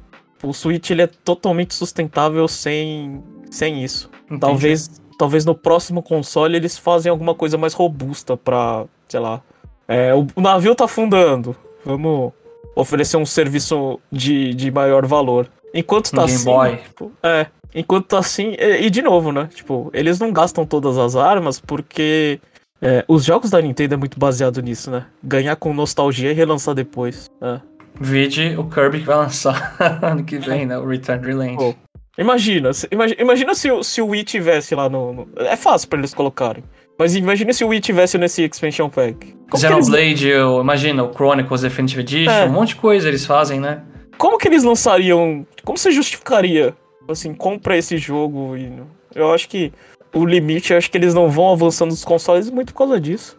[0.42, 4.10] O Switch ele é totalmente sustentável sem sem isso.
[4.26, 4.40] Entendi.
[4.40, 9.42] Talvez talvez no próximo console eles fazem alguma coisa mais robusta pra, sei lá.
[9.88, 11.56] É, o, o navio tá afundando.
[11.84, 12.32] Vamos
[12.76, 15.48] oferecer um serviço de, de maior valor.
[15.74, 16.44] Enquanto tá Game assim.
[16.44, 16.76] Boy.
[16.76, 17.46] tipo, é.
[17.74, 18.54] Enquanto assim.
[18.58, 19.48] E, de novo, né?
[19.54, 22.40] Tipo, eles não gastam todas as armas porque.
[22.80, 25.06] é, os jogos da Nintendo é muito baseado nisso, né?
[25.22, 27.30] Ganhar com nostalgia e relançar depois.
[27.42, 27.60] É.
[28.00, 30.78] Vide o Kirby que vai lançar ano que vem, né?
[30.78, 31.56] O Return Relent.
[31.56, 31.74] Pô.
[32.16, 35.98] Imagina, imagina, imagina se, o- se o Wii tivesse lá no, no- É fácil pra
[35.98, 36.64] eles colocarem.
[36.98, 39.36] Mas imagina se o Wii tivesse nesse expansion pack.
[39.48, 42.44] Como eles, Xenoblade, o- imagina, o Chronicles Definitive Edition, É.
[42.44, 43.82] um monte de coisa eles fazem, né?
[44.16, 45.46] como que eles lançariam.
[45.64, 46.74] Como você justificaria?
[47.08, 48.72] Assim, compra esse jogo e.
[49.14, 49.72] Eu acho que
[50.14, 53.38] o limite, eu acho que eles não vão avançando os consoles muito por causa disso.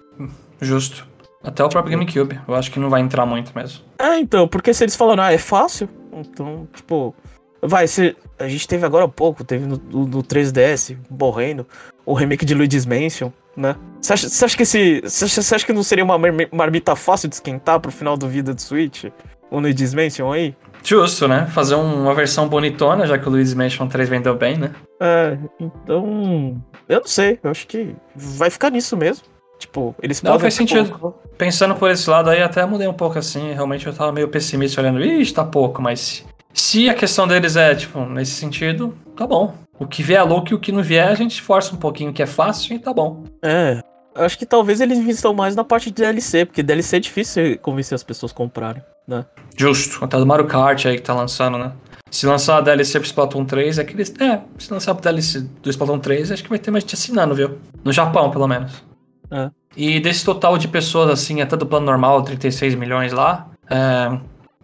[0.62, 1.08] Justo.
[1.43, 2.39] Até o próprio GameCube.
[2.47, 3.82] Eu acho que não vai entrar muito mesmo.
[3.97, 7.15] É, então, porque se eles falaram, ah, é fácil, então, tipo.
[7.62, 8.15] Vai, se.
[8.38, 11.67] A gente teve agora há pouco, teve no, no- no 3DS, morrendo,
[12.05, 13.75] o remake de Luigi's Mansion, né?
[14.01, 15.01] Você acha, você acha que esse.
[15.01, 18.17] Você acha, você acha que não seria uma marmi- marmita fácil de esquentar pro final
[18.17, 19.05] do vida do Switch?
[19.51, 20.55] O Luigi's Mansion aí?
[20.83, 21.45] Justo, né?
[21.47, 24.71] Fazer um- uma versão bonitona, já que o Luigi's Mansion 3 vendeu bem, né?
[24.99, 26.61] É, então.
[26.87, 29.23] Eu não sei, eu acho que vai ficar nisso mesmo.
[29.59, 30.89] Tipo, eles Não, faz sentido.
[30.97, 33.53] colocar- Pensando por esse lado aí, até mudei um pouco assim.
[33.53, 37.75] Realmente eu tava meio pessimista olhando, ixi, tá pouco, mas se a questão deles é,
[37.75, 39.53] tipo, nesse sentido, tá bom.
[39.77, 42.11] O que vier é louco e o que não vier, a gente força um pouquinho,
[42.13, 43.23] que é fácil e tá bom.
[43.43, 43.81] É.
[44.19, 47.95] Acho que talvez eles investam mais na parte de DLC, porque DLC é difícil convencer
[47.95, 49.25] as pessoas a comprarem, né?
[49.58, 50.03] Justo.
[50.03, 51.71] Até do Mario Kart aí que tá lançando, né?
[52.12, 54.13] Se lançar a DLC pro Splatoon 3, é que eles.
[54.19, 57.36] É, se lançar pro DLC do Splatoon 3, acho que vai ter mais gente assinando,
[57.36, 57.60] viu?
[57.84, 58.84] No Japão, pelo menos.
[59.32, 59.49] É.
[59.77, 63.47] E desse total de pessoas, assim, até do plano normal, 36 milhões lá.
[63.69, 64.19] é,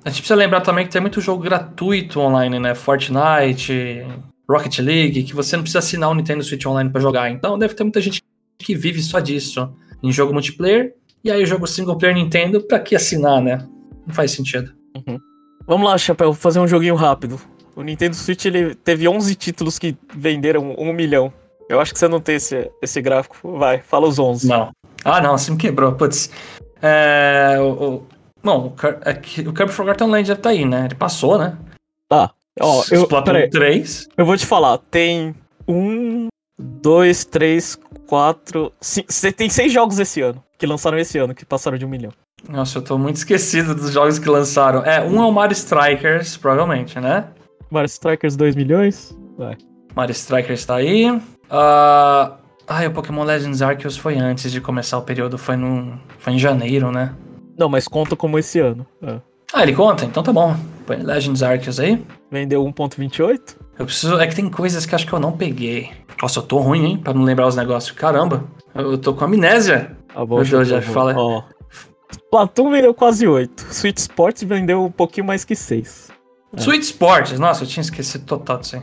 [0.05, 2.75] a gente precisa lembrar também que tem muito jogo gratuito online, né?
[2.75, 4.05] Fortnite,
[4.47, 7.31] Rocket League, que você não precisa assinar o Nintendo Switch Online pra jogar.
[7.31, 8.21] Então deve ter muita gente
[8.59, 9.73] que vive só disso.
[10.03, 10.93] Em jogo multiplayer.
[11.23, 13.67] E aí jogo single player Nintendo, pra que assinar, né?
[14.05, 14.71] Não faz sentido.
[15.67, 17.39] Vamos lá, Chapéu, vou fazer um joguinho rápido.
[17.75, 21.33] O Nintendo Switch ele teve 11 títulos que venderam um milhão.
[21.67, 23.57] Eu acho que você não tem esse, esse gráfico.
[23.57, 24.47] Vai, fala os 11.
[24.47, 24.71] Não.
[25.03, 26.29] Ah, não, você me quebrou, putz.
[26.81, 27.55] É.
[27.59, 27.65] O,
[27.95, 28.07] o,
[28.43, 29.11] bom, o, Cur- é
[29.49, 30.85] o Kirby Forgotten Land já tá aí, né?
[30.85, 31.57] Ele passou, né?
[32.07, 32.31] Tá.
[32.59, 34.07] Ó, eu, Splatoon peraí, 3.
[34.15, 34.77] eu vou te falar.
[34.77, 35.35] Tem
[35.67, 38.71] um, dois, três, quatro.
[38.79, 40.43] Você tem seis jogos esse ano.
[40.57, 42.11] Que lançaram esse ano, que passaram de um milhão.
[42.49, 44.83] Nossa, eu tô muito esquecido dos jogos que lançaram.
[44.85, 47.27] É, um é o Mario Strikers, provavelmente, né?
[47.69, 49.17] Mario Strikers 2 milhões?
[49.37, 49.57] Vai.
[49.95, 51.19] Mario Strikers tá aí.
[51.49, 52.37] Ah,
[52.67, 56.39] ai, o Pokémon Legends Arceus foi antes de começar o período, foi, no, foi em
[56.39, 57.13] janeiro, né?
[57.57, 58.85] Não, mas conta como esse ano.
[59.01, 59.19] É.
[59.53, 60.05] Ah, ele conta?
[60.05, 60.55] Então tá bom.
[60.85, 62.03] Põe Legends Arceus aí.
[62.29, 63.55] Vendeu 1.28?
[63.79, 64.19] Eu preciso.
[64.19, 65.91] É que tem coisas que acho que eu não peguei.
[66.21, 66.97] Nossa, eu tô ruim, hein?
[66.97, 67.91] Pra não lembrar os negócios.
[67.91, 69.95] Caramba, eu tô com amnésia.
[70.13, 71.13] Ah, bom, Meu Deus, já fala.
[71.17, 71.43] Ó.
[72.11, 73.73] Splatoon vendeu quase 8.
[73.73, 76.09] Switch Sports vendeu um pouquinho mais que 6.
[76.55, 76.59] É.
[76.59, 77.39] Sweet Sports.
[77.39, 78.81] Nossa, eu tinha esquecido total disso aí.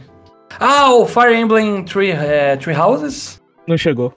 [0.61, 3.41] Ah, o Fire Emblem Tree, é, Tree Houses?
[3.67, 4.13] Não chegou.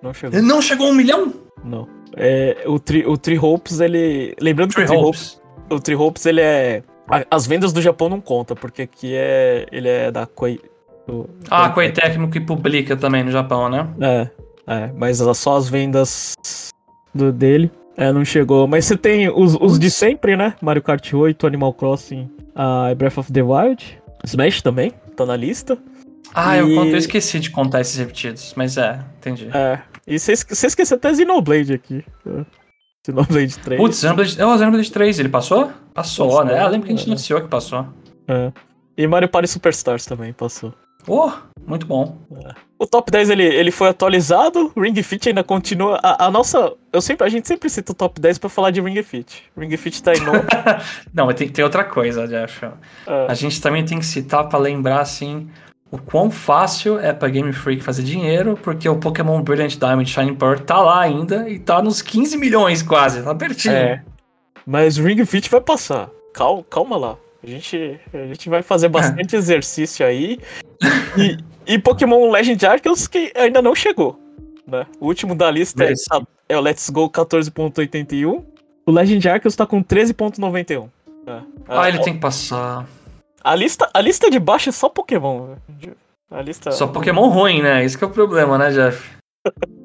[0.00, 0.38] Não chegou.
[0.38, 1.32] Ele não chegou a um milhão?
[1.64, 1.88] Não.
[2.16, 4.34] É, o, tri, o Tree Hopes, ele.
[4.40, 5.42] Lembrando Tree que o Tree Hopes, Hopes.
[5.70, 6.82] o Tree Hopes, ele é.
[7.30, 9.66] As vendas do Japão não contam, porque aqui é.
[9.72, 10.60] Ele é da Koei.
[11.50, 13.88] Ah, Koei Tecmo que publica também no Japão, né?
[14.00, 14.30] É,
[14.66, 16.34] é, mas só as vendas
[17.14, 17.70] do dele.
[17.96, 18.66] É, não chegou.
[18.66, 20.54] Mas você tem os, os de sempre, né?
[20.62, 24.00] Mario Kart 8, Animal Crossing, a Breath of the Wild.
[24.24, 25.76] Smash também, tá na lista.
[26.34, 29.50] Ah, eu, E- conto- eu esqueci de contar esses repetidos, mas é, entendi.
[29.52, 29.80] É.
[30.06, 32.02] E você esque- você esqueceu até Xenoblade aqui.
[32.26, 32.44] É.
[33.04, 33.80] Xenoblade 3.
[33.80, 35.70] Putz, Xenoblade, oh, Xenoblade 3, ele passou?
[35.92, 36.62] Passou, Passou, né?
[36.62, 37.10] Eu lembro que a gente é.
[37.10, 37.86] anunciou que passou.
[38.26, 38.50] É.
[38.96, 40.72] E Mario Party Superstars também passou.
[41.06, 41.30] Oh,
[41.66, 42.18] muito bom.
[42.78, 45.98] O top 10 ele, ele foi atualizado, Ring Fit ainda continua.
[46.02, 46.72] A, a nossa.
[46.92, 49.44] Eu sempre, a gente sempre cita o top 10 pra falar de Ring Fit.
[49.56, 50.44] Ring Fit tá em novo.
[51.14, 52.64] Não, mas tem, tem outra coisa, Jeff.
[52.64, 53.26] É.
[53.28, 55.48] A gente também tem que citar pra lembrar, assim,
[55.92, 60.34] o quão fácil é pra Game Freak fazer dinheiro, porque o Pokémon Brilliant Diamond Shining
[60.34, 63.74] Pearl tá lá ainda e tá nos 15 milhões quase, tá pertinho.
[63.74, 64.02] É.
[64.66, 66.08] Mas Ring Fit vai passar.
[66.32, 67.16] Calma, calma lá.
[67.42, 70.38] A gente, a gente vai fazer bastante exercício aí.
[71.18, 74.18] E, e Pokémon Legend Arceus que ainda não chegou.
[74.66, 74.86] Né?
[75.00, 75.92] O último da lista é,
[76.48, 78.44] é o Let's Go 14.81.
[78.86, 80.88] O Legend Arceus tá com 13.91.
[81.26, 81.40] É.
[81.68, 82.86] Ah, ele tem que passar.
[83.42, 85.56] A lista, a lista de baixo é só Pokémon.
[86.30, 86.70] A lista...
[86.70, 87.84] Só Pokémon ruim, né?
[87.84, 89.10] Esse que é o problema, né, Jeff?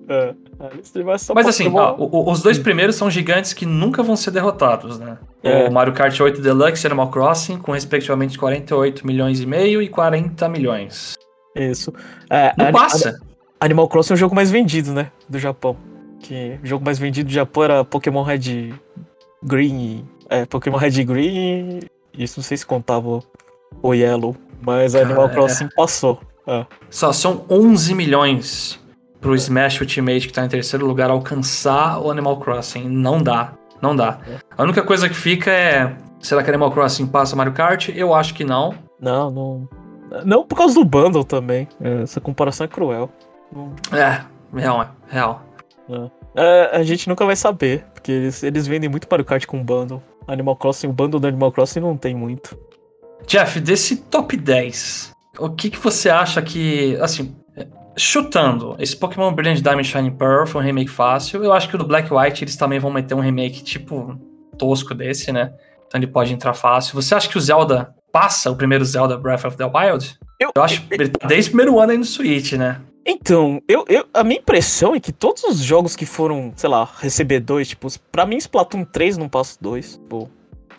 [0.09, 1.95] É, é Mas assim, ó,
[2.31, 5.17] os dois primeiros são gigantes que nunca vão ser derrotados, né?
[5.43, 5.67] É.
[5.67, 9.89] O Mario Kart 8 Deluxe e Animal Crossing, com respectivamente 48 milhões e meio e
[9.89, 11.15] 40 milhões.
[11.53, 11.93] Isso.
[12.29, 13.19] É, Não passa.
[13.59, 15.11] Animal Crossing é o jogo mais vendido, né?
[15.27, 15.75] Do Japão.
[16.19, 18.73] Que o jogo mais vendido do Japão era Pokémon Red
[19.43, 20.07] Green.
[20.29, 21.79] É, Pokémon Red Green.
[22.17, 23.19] Isso não sei se contava
[23.81, 24.35] o Yellow.
[24.61, 25.35] Mas Animal Cara, é.
[25.35, 26.19] Crossing passou.
[26.89, 28.79] Só são 11 milhões
[29.27, 32.87] pro Smash Ultimate, que tá em terceiro lugar, alcançar o Animal Crossing.
[32.87, 33.51] Não dá.
[33.81, 34.19] Não dá.
[34.57, 35.97] A única coisa que fica é.
[36.21, 37.89] Será que Animal Crossing passa Mario Kart?
[37.89, 38.73] Eu acho que não.
[39.01, 39.69] Não, não.
[40.23, 41.67] Não por causa do bundle também.
[41.81, 43.09] É, Essa comparação é cruel.
[43.91, 44.21] É,
[44.57, 45.43] real, real.
[46.33, 47.83] É, a gente nunca vai saber.
[47.93, 50.01] Porque eles, eles vendem muito Mario Kart com bundle.
[50.25, 52.57] Animal Crossing, o bundle do Animal Crossing não tem muito.
[53.27, 56.95] Jeff, desse top 10, o que, que você acha que.
[57.01, 57.35] Assim,
[57.97, 61.43] chutando, esse Pokémon Brilliant Diamond Shining Pearl foi um remake fácil.
[61.43, 64.17] Eu acho que o do Black White eles também vão meter um remake tipo
[64.57, 65.53] tosco desse, né?
[65.87, 66.95] Então ele pode entrar fácil.
[66.95, 70.17] Você acha que o Zelda passa o primeiro Zelda Breath of the Wild?
[70.39, 72.81] Eu, Eu acho que ele tá desde o primeiro ano aí no Switch, né?
[73.05, 76.87] Então, eu, eu, a minha impressão é que todos os jogos que foram, sei lá,
[76.99, 80.27] receber dois, tipo, pra mim Splatoon 3 não passa dois, pô.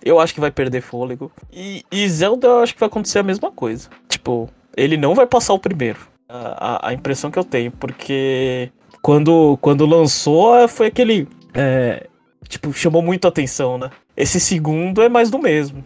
[0.04, 1.32] Eu acho que vai perder fôlego.
[1.50, 3.88] E, e Zelda eu acho que vai acontecer a mesma coisa.
[4.08, 5.98] Tipo, ele não vai passar o primeiro.
[6.28, 8.70] A, a- impressão que eu tenho, porque
[9.02, 11.26] quando, quando lançou foi aquele.
[11.54, 12.06] é,
[12.48, 13.90] tipo, chamou muito a atenção, né?
[14.16, 15.82] Esse segundo é mais do mesmo.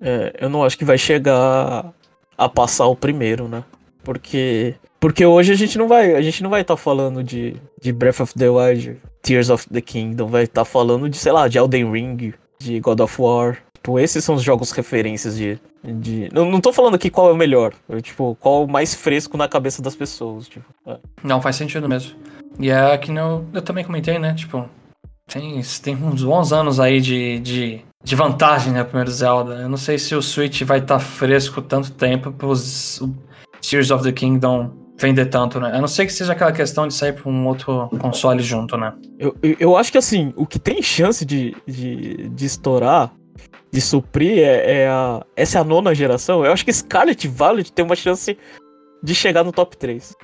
[0.00, 1.92] É, eu não acho que vai chegar
[2.38, 3.64] a passar o primeiro, né?
[4.04, 7.90] Porque porque hoje a gente não vai, a gente não vai estar falando de, de
[7.92, 11.56] Breath of the Wild, Tears of the Kingdom, vai estar falando de, sei lá, de
[11.58, 13.58] Elden Ring, de God of War.
[13.82, 17.32] Tipo, esses são os jogos referências de, de não, não tô falando aqui qual é
[17.32, 20.66] o melhor, eu, tipo, qual é o mais fresco na cabeça das pessoas, tipo.
[20.86, 20.98] é.
[21.24, 22.14] Não, faz sentido mesmo.
[22.58, 24.34] E é que eu, eu também comentei, né?
[24.34, 24.68] Tipo,
[25.26, 28.84] tem, tem uns bons anos aí de, de, de vantagem, né?
[28.84, 29.54] Primeiro Zelda.
[29.54, 33.14] Eu não sei se o Switch vai estar fresco tanto tempo pros o
[33.62, 35.70] Tears of the Kingdom vender tanto, né?
[35.72, 38.92] A não ser que seja aquela questão de sair pra um outro console junto, né?
[39.18, 43.10] Eu, eu, eu acho que assim, o que tem chance de, de, de estourar,
[43.72, 45.24] de suprir, é, é a.
[45.36, 46.44] Essa é a nona geração.
[46.44, 48.36] Eu acho que Scarlet Violet tem uma chance
[49.02, 50.14] de chegar no top 3.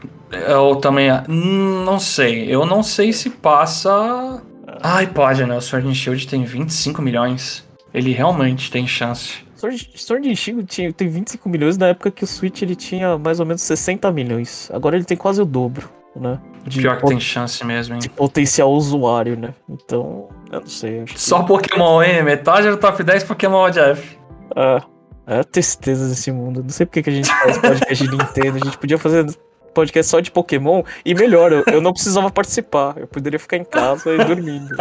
[0.49, 1.11] Eu também.
[1.29, 2.53] hum, Não sei.
[2.53, 4.43] Eu não sei se passa.
[4.83, 5.57] Ai, pode, né?
[5.57, 7.65] O Sword and Shield tem 25 milhões.
[7.95, 9.47] Ele realmente tem chance.
[9.55, 13.17] Sword, Sword and Shield tinha, tem 25 milhões na época que o Switch ele tinha
[13.17, 14.71] mais ou menos 60 milhões.
[14.73, 16.39] Agora ele tem quase o dobro, né?
[16.67, 18.01] De, Pior que tem chance mesmo, hein?
[18.01, 19.55] de potencial usuário, né?
[19.67, 21.01] Então, eu não sei.
[21.03, 22.23] Acho que- Só Pokémon, hein?
[22.23, 24.19] Metade do top 10 Pokémon, Jeff.
[24.55, 26.63] É, é a tristeza desse mundo.
[26.63, 28.57] Não sei por que que a gente faz podcast de Nintendo.
[28.57, 29.27] A gente podia fazer
[29.75, 30.83] podcast só de Pokémon.
[31.05, 32.97] E melhor, eu, eu não precisava participar.
[32.97, 34.75] Eu poderia ficar em casa e dormindo.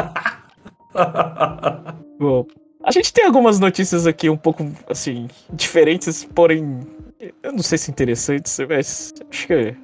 [2.20, 2.46] Bom,
[2.84, 6.80] a gente tem algumas notícias aqui um pouco, assim, diferentes, porém,
[7.44, 9.76] eu não sei se interessantes, mas acho que eu,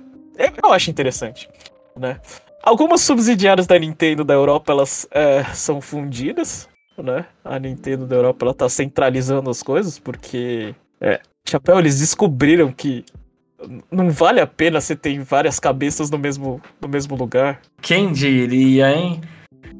[0.63, 1.49] eu acho interessante,
[1.97, 2.19] né?
[2.63, 7.25] Algumas subsidiárias da Nintendo da Europa, elas é, são fundidas, né?
[7.43, 13.03] A Nintendo da Europa, ela tá centralizando as coisas, porque, é, Chapéu, eles descobriram que
[13.91, 17.59] não vale a pena você ter várias cabeças no mesmo, no mesmo lugar.
[17.81, 19.21] Quem diria, hein?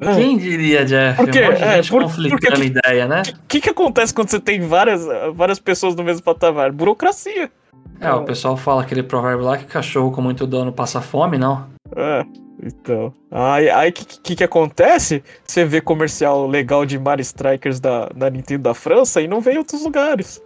[0.00, 0.14] É.
[0.16, 1.16] Quem diria, Jeff?
[1.16, 1.40] Por quê?
[1.42, 3.22] Um monte de É, por- conflitando porque- ideia, né?
[3.44, 5.02] O que, que acontece quando você tem várias,
[5.34, 6.72] várias pessoas no mesmo patamar?
[6.72, 7.50] Burocracia.
[8.00, 11.66] É, o pessoal fala aquele provérbio lá que cachorro com muito dono passa fome, não?
[11.94, 12.24] É,
[12.62, 13.12] então.
[13.30, 15.22] Aí o aí, que, que que acontece?
[15.44, 19.54] Você vê comercial legal de Mario Strikers da, da Nintendo da França e não vem
[19.54, 20.42] em outros lugares.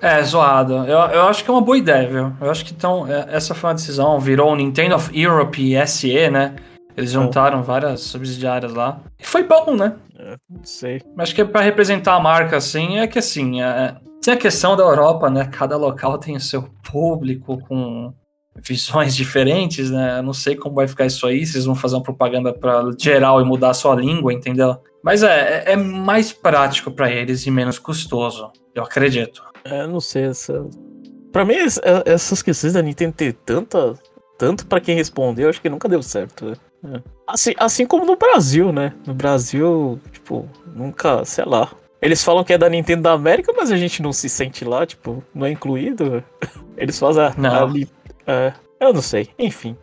[0.00, 0.74] É, zoado.
[0.78, 2.32] Eu, eu acho que é uma boa ideia, viu?
[2.40, 4.18] Eu acho que então, é, essa foi uma decisão.
[4.18, 6.56] Virou o Nintendo of Europe SE, né?
[6.96, 9.00] Eles juntaram várias subsidiárias lá.
[9.18, 9.94] E foi bom, né?
[10.18, 11.00] É, não sei.
[11.18, 14.76] Acho que é pra representar a marca, assim, é que assim, é, tem a questão
[14.76, 15.44] da Europa, né?
[15.46, 18.12] Cada local tem o seu público com
[18.64, 20.18] visões diferentes, né?
[20.18, 23.40] Eu não sei como vai ficar isso aí, eles vão fazer uma propaganda pra geral
[23.40, 24.76] e mudar a sua língua, entendeu?
[25.02, 29.42] Mas é, é- é mais prático pra eles e menos custoso, eu acredito.
[29.64, 30.24] É, não sei.
[30.24, 30.64] Essa...
[31.32, 31.68] Pra mim, é-
[32.12, 33.94] essas questões da Nintendo ter tanta,
[34.38, 36.44] tanto pra quem responder, eu acho que nunca deu certo.
[36.44, 36.54] né?
[36.84, 37.00] É.
[37.26, 38.92] Assim, assim como no Brasil, né?
[39.06, 41.70] No Brasil, tipo, nunca, sei lá.
[42.02, 44.84] Eles falam que é da Nintendo da América, mas a gente não se sente lá,
[44.84, 46.22] tipo, não é incluído.
[46.76, 47.62] Eles fazem a, Não.
[47.62, 47.88] a li-
[48.26, 49.76] é, eu não sei, enfim.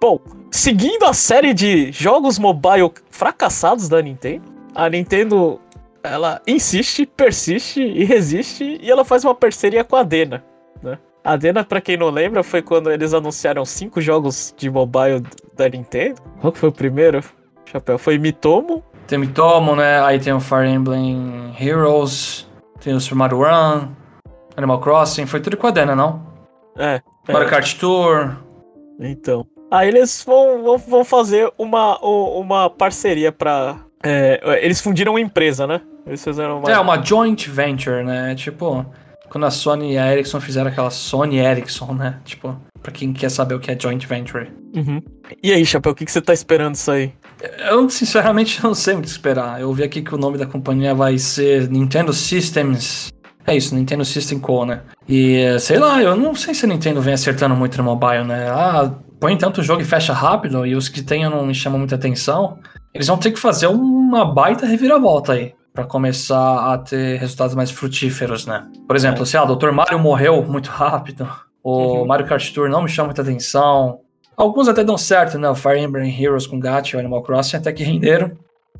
[0.00, 5.58] Bom, seguindo a série de jogos mobile fracassados da Nintendo, a Nintendo
[6.02, 10.44] ela insiste, persiste e resiste e ela faz uma parceria com a Dena,
[10.82, 10.98] né?
[11.24, 15.22] A Dena, pra quem não lembra, foi quando eles anunciaram cinco jogos de mobile
[15.56, 16.20] da Nintendo.
[16.40, 17.22] Qual que foi o primeiro?
[17.64, 17.96] Chapéu.
[17.96, 18.84] Foi Mitomo.
[19.06, 20.02] Tem Mitomo, né?
[20.02, 22.48] Aí tem o Fire Emblem Heroes,
[22.80, 23.88] tem o Super Mario Run,
[24.56, 26.26] Animal Crossing, foi tudo com a Dena, não?
[26.76, 27.00] É.
[27.28, 27.32] é.
[27.32, 28.36] Mario Kart Tour.
[29.00, 29.46] Então.
[29.70, 33.76] Aí eles vão, vão, vão fazer uma, uma parceria pra.
[34.04, 35.80] É, eles fundiram uma empresa, né?
[36.06, 36.70] Eles fizeram uma.
[36.70, 38.34] É, uma joint venture, né?
[38.34, 38.84] Tipo,
[39.32, 42.18] quando a Sony e a Ericsson fizeram aquela Sony Ericsson, né?
[42.22, 44.52] Tipo, pra quem quer saber o que é joint venture.
[44.76, 45.00] Uhum.
[45.42, 47.14] E aí, Chapéu, o que, que você tá esperando isso aí?
[47.70, 49.58] Eu, sinceramente, não sei muito esperar.
[49.58, 53.10] Eu vi aqui que o nome da companhia vai ser Nintendo Systems.
[53.46, 54.82] É isso, Nintendo System Co, né?
[55.08, 58.50] E, sei lá, eu não sei se a Nintendo vem acertando muito no mobile, né?
[58.50, 61.94] Ah, põe tanto jogo e fecha rápido, e os que tem não me chamam muita
[61.94, 62.58] atenção.
[62.92, 67.70] Eles vão ter que fazer uma baita reviravolta aí para começar a ter resultados mais
[67.70, 68.66] frutíferos, né?
[68.86, 69.26] Por exemplo, é.
[69.26, 69.70] se o Dr.
[69.70, 71.28] Mario morreu muito rápido,
[71.62, 72.06] o uhum.
[72.06, 74.00] Mario Kart Tour não me chama muita atenção.
[74.36, 75.48] Alguns até dão certo, né?
[75.48, 78.32] O Fire Emblem Heroes com Gacha e o Animal Crossing até que renderam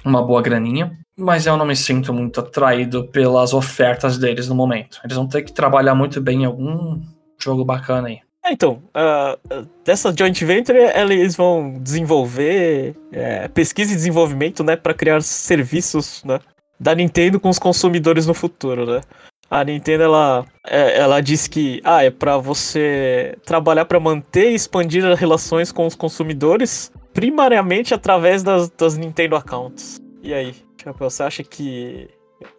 [0.04, 0.92] uma boa graninha.
[1.16, 4.98] Mas eu não me sinto muito atraído pelas ofertas deles no momento.
[5.04, 7.00] Eles vão ter que trabalhar muito bem em algum
[7.38, 8.20] jogo bacana aí.
[8.44, 14.92] É, então, uh, dessa joint venture, eles vão desenvolver é, pesquisa e desenvolvimento, né, para
[14.92, 16.40] criar serviços, né,
[16.78, 19.00] da Nintendo com os consumidores no futuro, né?
[19.50, 24.54] A Nintendo ela, é, ela diz que ah, é para você trabalhar para manter e
[24.54, 30.00] expandir as relações com os consumidores, primariamente através das, das Nintendo Accounts.
[30.22, 30.54] E aí,
[30.98, 32.08] você acha que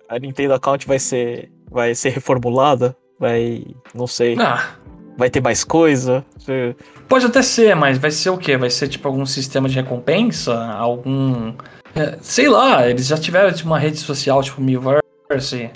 [0.07, 2.95] a Nintendo Account vai ser vai ser reformulada?
[3.19, 4.35] Vai, não sei.
[4.39, 4.75] Ah.
[5.17, 6.25] Vai ter mais coisa?
[7.07, 8.57] Pode até ser, mas vai ser o quê?
[8.57, 10.55] Vai ser tipo algum sistema de recompensa?
[10.73, 11.53] Algum
[11.95, 15.69] é, sei lá, eles já tiveram tipo, uma rede social tipo Miiverse,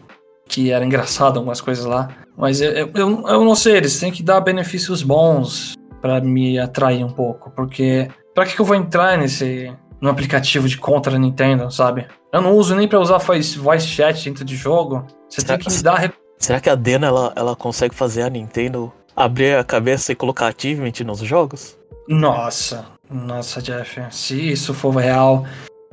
[0.48, 2.10] que era engraçado algumas coisas lá.
[2.36, 7.04] Mas eu, eu, eu não sei, eles têm que dar benefícios bons para me atrair
[7.04, 7.50] um pouco.
[7.52, 12.08] Porque pra que, que eu vou entrar nesse no aplicativo de contra Nintendo, sabe?
[12.32, 15.06] Eu não uso nem para usar voice, voice chat dentro de jogo.
[15.28, 16.14] Você será, tem que me dar.
[16.38, 20.48] Será que a Dena ela, ela consegue fazer a Nintendo abrir a cabeça e colocar
[20.48, 21.76] achievement nos jogos?
[22.08, 24.00] Nossa, nossa, Jeff.
[24.12, 25.46] Se isso for real,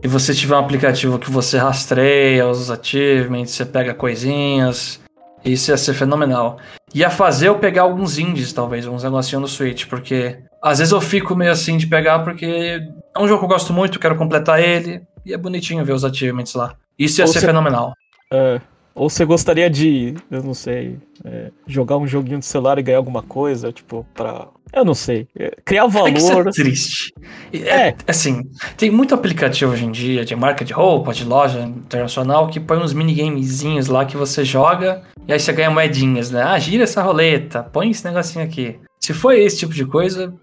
[0.05, 5.01] e você tiver um aplicativo que você rastreia os achievements, você pega coisinhas,
[5.43, 6.59] isso ia ser fenomenal.
[6.95, 11.01] Ia fazer eu pegar alguns indies, talvez, uns negocinhos no Switch, porque às vezes eu
[11.01, 12.83] fico meio assim de pegar, porque
[13.17, 16.05] é um jogo que eu gosto muito, quero completar ele, e é bonitinho ver os
[16.05, 16.75] achievements lá.
[16.99, 17.95] Isso ia Ou ser fenomenal.
[18.31, 18.61] É,
[18.95, 22.99] ou você gostaria de, eu não sei, é, jogar um joguinho de celular e ganhar
[22.99, 24.49] alguma coisa, tipo, pra.
[24.75, 25.29] Eu não sei.
[25.39, 26.09] É, criar valor.
[26.09, 27.15] É, que isso é triste.
[27.53, 28.43] É, é, assim,
[28.77, 32.79] tem muito aplicativo hoje em dia de marca de roupa, de loja internacional, que põe
[32.79, 36.43] uns minigamezinhos lá que você joga e aí você ganha moedinhas, né?
[36.43, 38.79] Ah, gira essa roleta, põe esse negocinho aqui.
[39.01, 40.35] Se for esse tipo de coisa,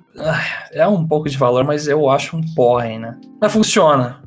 [0.72, 3.20] é um pouco de valor, mas eu acho um porre, né?
[3.42, 4.22] Mas funciona.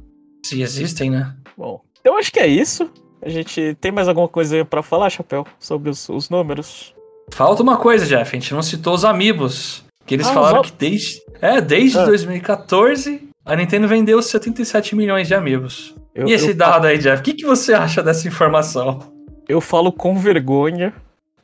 [0.45, 1.35] Se existem, né?
[1.57, 2.91] Bom, eu acho que é isso.
[3.23, 6.95] A gente tem mais alguma coisa para falar, Chapéu, sobre os, os, números?
[7.33, 8.37] Falta uma coisa, Jeff.
[8.37, 9.84] A gente não citou os amigos.
[10.07, 12.05] Que eles ah, falaram que desde, é, desde ah.
[12.05, 15.95] 2014 a Nintendo vendeu 77 milhões de amigos.
[16.15, 16.55] Eu, e esse eu...
[16.55, 17.21] dado aí, Jeff?
[17.21, 19.13] O que, que você acha dessa informação?
[19.49, 20.95] Eu falo com vergonha.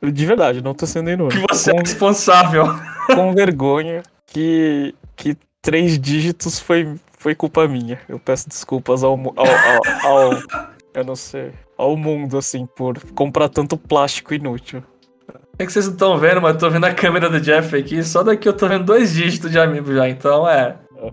[0.01, 1.41] De verdade, não tô sendo inútil.
[1.41, 2.65] Que você com, é responsável.
[3.13, 7.99] Com vergonha que, que três dígitos foi, foi culpa minha.
[8.09, 9.45] Eu peço desculpas ao, ao,
[10.05, 10.41] ao, ao
[10.93, 14.83] eu não sei, ao mundo, assim, por comprar tanto plástico inútil.
[15.59, 18.03] É que vocês não estão vendo, mas eu tô vendo a câmera do Jeff aqui,
[18.03, 20.75] só daqui eu tô vendo dois dígitos de amigo já, então é.
[20.97, 21.11] é.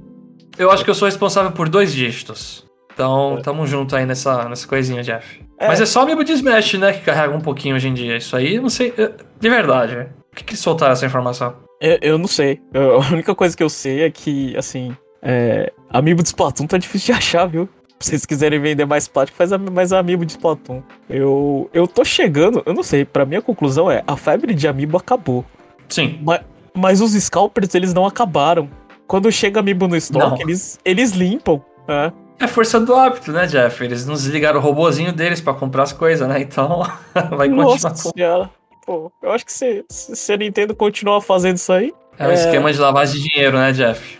[0.57, 2.67] Eu acho que eu sou responsável por dois dígitos.
[2.93, 3.43] Então, é.
[3.43, 5.41] tamo junto aí nessa, nessa coisinha, Jeff.
[5.59, 5.69] É.
[5.69, 8.17] Mas é só amigo de Smash, né, que carrega um pouquinho hoje em dia.
[8.17, 8.93] Isso aí, não sei.
[9.39, 11.55] De verdade, Por que, que soltaram essa informação?
[11.81, 12.61] Eu, eu não sei.
[12.73, 16.79] Eu, a única coisa que eu sei é que, assim, é, amiibo de Splatoon tá
[16.79, 17.69] difícil de achar, viu?
[18.01, 20.83] Se vocês quiserem vender mais plástico, faz mais amiibo de Splatoon.
[21.09, 24.97] Eu, eu tô chegando, eu não sei, pra minha conclusão é, a febre de amiibo
[24.97, 25.45] acabou.
[25.89, 26.21] Sim.
[26.23, 26.41] Mas,
[26.75, 28.69] mas os scalpers, eles não acabaram.
[29.07, 31.61] Quando chega amiibo no estoque, eles, eles limpam.
[31.89, 32.13] É.
[32.41, 33.83] É força do hábito, né, Jeff?
[33.83, 36.41] Eles não desligaram o robozinho deles para comprar as coisas, né?
[36.41, 36.83] Então
[37.37, 38.13] vai Nossa continuar.
[38.15, 38.51] Senhora.
[38.87, 41.93] Pô, eu acho que se, se a Nintendo continuar fazendo isso aí.
[42.19, 42.35] É um é...
[42.35, 44.18] esquema de lavagem de dinheiro, né, Jeff?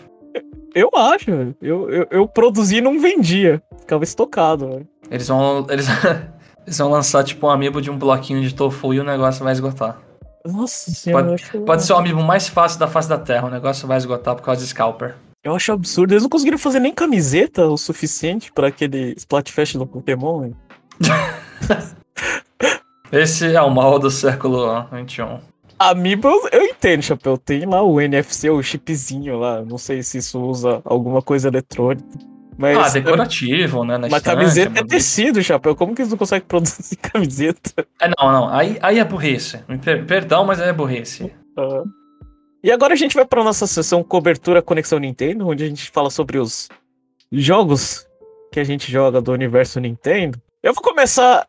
[0.73, 3.61] Eu acho, eu, eu, eu produzi e não vendia.
[3.79, 5.65] Ficava estocado, Eles vão.
[5.69, 5.87] Eles,
[6.65, 9.53] eles vão lançar tipo um amiibo de um bloquinho de tofu e o negócio vai
[9.53, 9.99] esgotar.
[10.45, 11.25] Nossa senhora.
[11.25, 11.59] Pode, acho...
[11.61, 14.43] pode ser o amiibo mais fácil da face da Terra, o negócio vai esgotar por
[14.43, 15.15] causa de Scalper.
[15.43, 16.13] Eu acho absurdo.
[16.13, 20.51] Eles não conseguiram fazer nem camiseta o suficiente para aquele Splatfest do Pokémon.
[23.11, 25.39] Esse é o mal do século XXI.
[25.79, 27.37] Amiibo, eu entendo, Chapéu.
[27.37, 29.63] Tem lá o NFC, o chipzinho lá.
[29.63, 32.05] Não sei se isso usa alguma coisa eletrônica.
[32.57, 33.97] Mas, ah, decorativo, né?
[33.97, 35.73] Mas camiseta é tecido, Chapéu.
[35.77, 37.87] Como que eles não conseguem produzir camiseta?
[38.01, 38.49] É, não, não.
[38.49, 39.63] Aí, aí é burrice.
[40.05, 41.31] Perdão, mas é burrice.
[41.57, 41.87] Uh,
[42.61, 46.09] e agora a gente vai para nossa sessão Cobertura Conexão Nintendo, onde a gente fala
[46.09, 46.67] sobre os
[47.31, 48.05] jogos
[48.51, 50.37] que a gente joga do universo Nintendo.
[50.61, 51.47] Eu vou começar.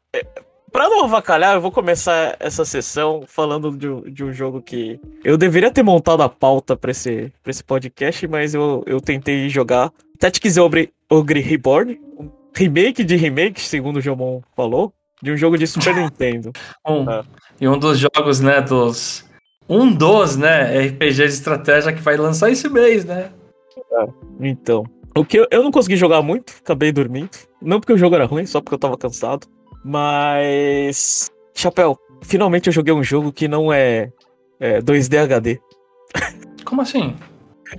[0.72, 5.36] Pra não avacalhar, eu vou começar essa sessão falando de, de um jogo que eu
[5.36, 9.90] deveria ter montado a pauta pra esse, pra esse podcast, mas eu, eu tentei jogar
[10.18, 15.58] Tactics Ogre, Ogre Reborn, um remake de remake, segundo o Jomon falou, de um jogo
[15.58, 16.52] de Super Nintendo.
[16.86, 17.24] Um, ah.
[17.60, 19.28] E um dos jogos, né, dos...
[19.68, 23.30] Um dos, né, RPG de estratégia que vai lançar esse mês, né?
[23.92, 24.06] Ah,
[24.40, 24.84] então.
[25.16, 27.30] O que eu, eu não consegui jogar muito, acabei dormindo.
[27.60, 29.46] Não porque o jogo era ruim, só porque eu tava cansado.
[29.85, 31.31] Mas.
[31.55, 34.12] Chapéu, finalmente eu joguei um jogo que não é,
[34.59, 35.61] é 2D HD.
[36.64, 37.14] Como assim?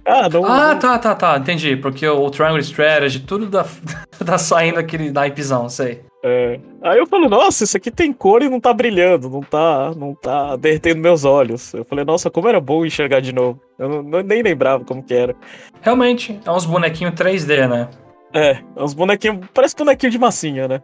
[0.05, 1.75] Ah, não, ah tá, tá, tá, entendi.
[1.75, 3.65] Porque o Triangle Strategy, tudo da,
[4.25, 6.01] tá saindo aquele naipezão, sei.
[6.23, 6.59] É.
[6.83, 10.13] Aí eu falo, nossa, isso aqui tem cor e não tá brilhando, não tá, não
[10.13, 11.73] tá derretendo meus olhos.
[11.73, 13.59] Eu falei, nossa, como era bom enxergar de novo.
[13.77, 15.35] Eu não, nem lembrava como que era.
[15.81, 17.89] Realmente, é uns bonequinhos 3D, né?
[18.33, 19.45] É, é, uns bonequinhos.
[19.53, 20.81] Parece bonequinho de massinha, né?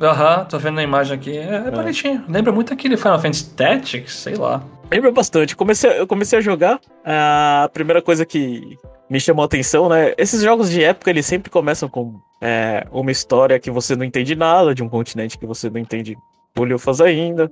[0.00, 1.36] Aham, uhum, tô vendo a imagem aqui.
[1.36, 2.24] É, é, é, bonitinho.
[2.28, 4.62] Lembra muito aquele Final Fantasy Tactics, sei lá.
[4.90, 5.56] Lembra bastante.
[5.56, 6.80] Comecei, eu comecei a jogar.
[7.04, 10.14] A primeira coisa que me chamou a atenção, né?
[10.16, 14.34] Esses jogos de época, eles sempre começam com é, uma história que você não entende
[14.34, 16.16] nada, de um continente que você não entende
[16.54, 17.50] bolhufas ainda,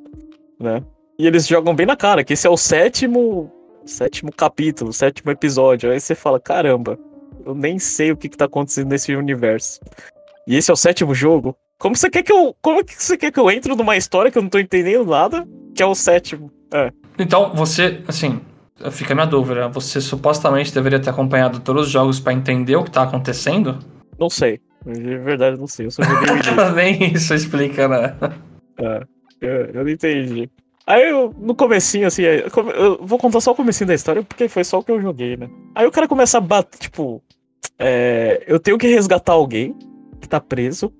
[0.58, 0.82] né?
[1.18, 3.52] E eles jogam bem na cara, que esse é o sétimo.
[3.82, 5.90] Sétimo capítulo, sétimo episódio.
[5.90, 6.98] Aí você fala, caramba,
[7.44, 9.80] eu nem sei o que, que tá acontecendo nesse universo.
[10.46, 11.56] E esse é o sétimo jogo.
[11.78, 12.54] Como você quer que eu.
[12.60, 15.46] Como que você quer que eu entre numa história que eu não tô entendendo nada?
[15.74, 16.50] Que é o sétimo.
[16.72, 16.92] É.
[17.18, 18.40] Então, você, assim,
[18.90, 19.68] fica a minha dúvida.
[19.68, 23.78] Você supostamente deveria ter acompanhado todos os jogos para entender o que tá acontecendo?
[24.18, 24.60] Não sei.
[24.84, 25.86] De verdade, não sei.
[25.86, 26.28] Eu só joguei
[26.74, 28.16] Nem isso explica, né?
[28.78, 29.02] É,
[29.40, 30.50] eu, eu não entendi.
[30.86, 34.64] Aí eu, no comecinho, assim, eu vou contar só o comecinho da história, porque foi
[34.64, 35.48] só o que eu joguei, né?
[35.74, 37.22] Aí o cara começa a bater, tipo,
[37.80, 39.74] é, eu tenho que resgatar alguém
[40.20, 40.92] que tá preso.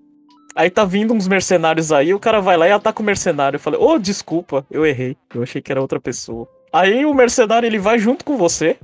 [0.57, 3.57] Aí tá vindo uns mercenários aí, o cara vai lá e ataca o mercenário.
[3.57, 5.17] Eu falei, ô, oh, desculpa, eu errei.
[5.35, 6.49] Eu achei que era outra pessoa.
[6.73, 8.79] Aí o mercenário, ele vai junto com você,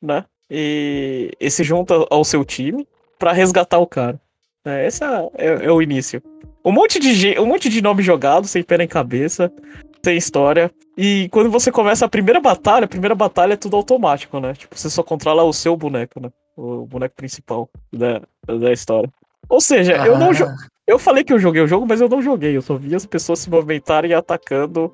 [0.00, 0.24] né?
[0.48, 2.86] E, e se junta ao seu time
[3.18, 4.20] para resgatar o cara.
[4.64, 5.30] É, esse é,
[5.64, 6.22] é, o início.
[6.64, 9.52] Um monte, de, um monte de nome jogado, sem pé nem cabeça
[10.02, 10.70] tem história.
[10.96, 14.52] E quando você começa a primeira batalha, a primeira batalha é tudo automático, né?
[14.54, 16.30] Tipo, você só controla o seu boneco, né?
[16.56, 19.10] O boneco principal da, da história.
[19.48, 20.06] Ou seja, ah.
[20.06, 20.56] eu não ah.
[20.86, 22.56] Eu falei que eu joguei o jogo, mas eu não joguei.
[22.56, 24.92] Eu só vi as pessoas se movimentarem e atacando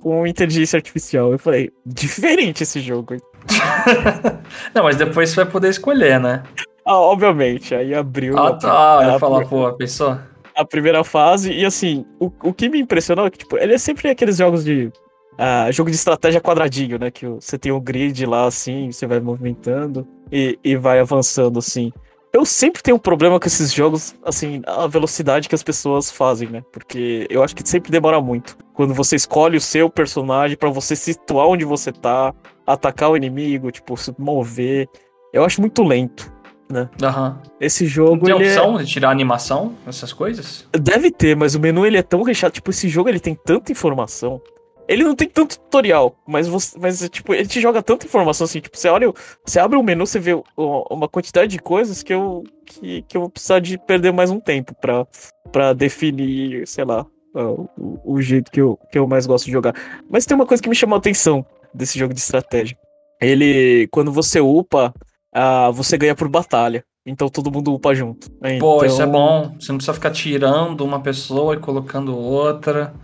[0.00, 1.32] com inteligência artificial.
[1.32, 3.16] Eu falei, diferente esse jogo.
[4.74, 6.42] não, mas depois você vai poder escolher, né?
[6.84, 7.74] Ah, obviamente.
[7.74, 8.38] Aí abriu.
[8.38, 9.00] Ah, tá.
[9.02, 10.22] Eu ia falar, pô, a pessoa
[10.54, 11.52] a primeira fase.
[11.52, 14.64] E assim, o, o que me impressionou é que, tipo, ele é sempre aqueles jogos
[14.64, 14.90] de.
[15.34, 17.10] Uh, jogo de estratégia quadradinho, né?
[17.10, 21.92] Que você tem um grid lá assim, você vai movimentando e, e vai avançando assim.
[22.32, 26.48] Eu sempre tenho um problema com esses jogos, assim, a velocidade que as pessoas fazem,
[26.48, 26.62] né?
[26.72, 28.56] Porque eu acho que sempre demora muito.
[28.72, 32.34] Quando você escolhe o seu personagem para você situar onde você tá,
[32.66, 34.88] atacar o inimigo, tipo, se mover.
[35.32, 36.34] Eu acho muito lento
[36.68, 36.88] né?
[37.02, 37.34] Uhum.
[37.60, 38.24] Esse jogo.
[38.24, 38.82] Tem é opção é...
[38.82, 40.66] de tirar animação, essas coisas?
[40.72, 42.54] Deve ter, mas o menu ele é tão recheado.
[42.54, 44.40] Tipo, esse jogo ele tem tanta informação.
[44.86, 48.60] Ele não tem tanto tutorial, mas você, mas tipo, ele te joga tanta informação assim,
[48.60, 49.12] tipo, você olha,
[49.44, 53.22] você abre o menu, você vê uma quantidade de coisas que eu que, que eu
[53.22, 55.06] vou precisar de perder mais um tempo para
[55.50, 57.68] para definir, sei lá, o,
[58.04, 59.74] o, jeito que eu, que eu mais gosto de jogar.
[60.10, 62.76] Mas tem uma coisa que me chamou a atenção desse jogo de estratégia.
[63.20, 64.92] Ele, quando você upa,
[65.34, 66.84] uh, você ganha por batalha.
[67.06, 68.28] Então todo mundo upa junto.
[68.42, 68.58] Então...
[68.58, 69.54] Pô, isso é então bom.
[69.60, 72.94] Você não precisa ficar tirando uma pessoa e colocando outra.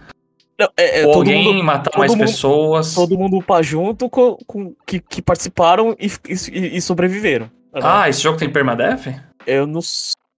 [0.61, 2.95] Não, é, é, Ou alguém mundo, matar mais mundo, pessoas.
[2.95, 7.47] Todo mundo upa junto com, com que, que participaram e, e, e sobreviveram.
[7.73, 7.81] Né?
[7.83, 9.07] Ah, esse jogo tem permadeath?
[9.47, 9.81] Eu não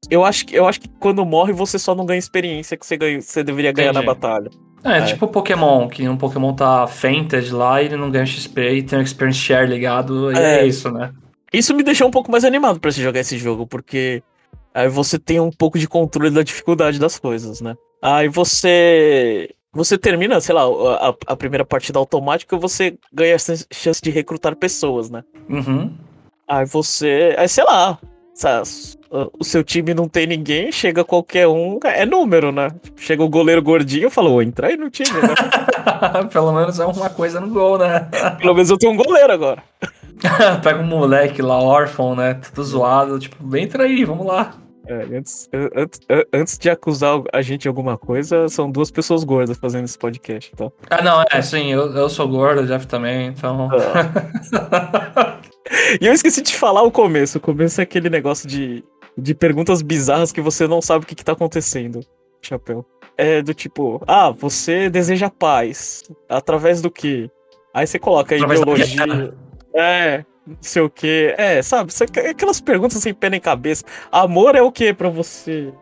[0.09, 2.97] eu acho, que, eu acho que quando morre você só não ganha experiência que você,
[2.97, 4.07] ganha, você deveria ganhar Entendi.
[4.07, 4.51] na batalha.
[4.85, 8.61] É, é, tipo Pokémon, que um Pokémon tá fainted lá e ele não ganha XP
[8.75, 11.12] e tem um Experience Share ligado, e é, é isso, né?
[11.53, 14.23] Isso me deixou um pouco mais animado para se jogar esse jogo, porque
[14.73, 17.75] aí você tem um pouco de controle da dificuldade das coisas, né?
[18.01, 24.01] Aí você você termina, sei lá, a, a primeira partida automática, você ganha essa chance
[24.03, 25.25] de recrutar pessoas, né?
[25.49, 25.93] Uhum.
[26.47, 27.99] Aí você, aí sei lá,
[29.39, 32.68] o seu time não tem ninguém, chega qualquer um, é número, né?
[32.97, 35.35] Chega o goleiro gordinho e falou, entra aí no time, né?
[36.33, 38.09] Pelo menos é uma coisa no gol, né?
[38.41, 39.62] Pelo menos eu tenho um goleiro agora.
[40.62, 42.35] Pega um moleque lá, órfão, né?
[42.35, 44.55] Tudo zoado, tipo, entra aí, vamos lá.
[44.87, 46.01] É, antes, antes,
[46.33, 50.51] antes de acusar a gente de alguma coisa, são duas pessoas gordas fazendo esse podcast,
[50.53, 50.72] então.
[50.91, 53.68] Ah, não, é, sim, eu, eu sou gordo, o Jeff também, então.
[54.53, 55.39] Ah.
[56.01, 57.39] e eu esqueci de falar o começo.
[57.39, 58.85] O começo é aquele negócio de
[59.16, 62.01] de perguntas bizarras que você não sabe o que, que tá acontecendo,
[62.41, 62.85] Chapéu.
[63.16, 66.03] É do tipo, ah, você deseja paz.
[66.28, 67.30] Através do que?
[67.74, 69.35] Aí você coloca Através ideologia.
[69.74, 71.34] É, não sei o que.
[71.38, 71.93] É, sabe?
[72.28, 73.84] Aquelas perguntas sem pé nem cabeça.
[74.11, 75.72] Amor é o que para você?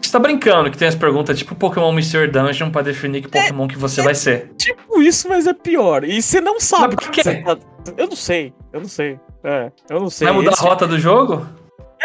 [0.00, 3.64] Você tá brincando que tem as perguntas tipo Pokémon Mystery Dungeon pra definir que Pokémon
[3.64, 4.52] é, que você é, vai ser.
[4.56, 6.04] Tipo isso, mas é pior.
[6.04, 7.58] E você não sabe o que, que você tá...
[7.96, 9.18] Eu não sei, eu não sei.
[9.42, 10.26] É, eu não sei.
[10.26, 10.64] Vai mudar Esse...
[10.64, 11.46] a rota do jogo?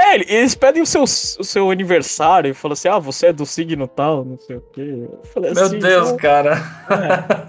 [0.04, 1.08] É, eles pedem o seu, o
[1.44, 5.10] seu aniversário e falam assim: ah, você é do signo tal, não sei o quê.
[5.34, 6.62] Falei, Meu assim, Deus, cara.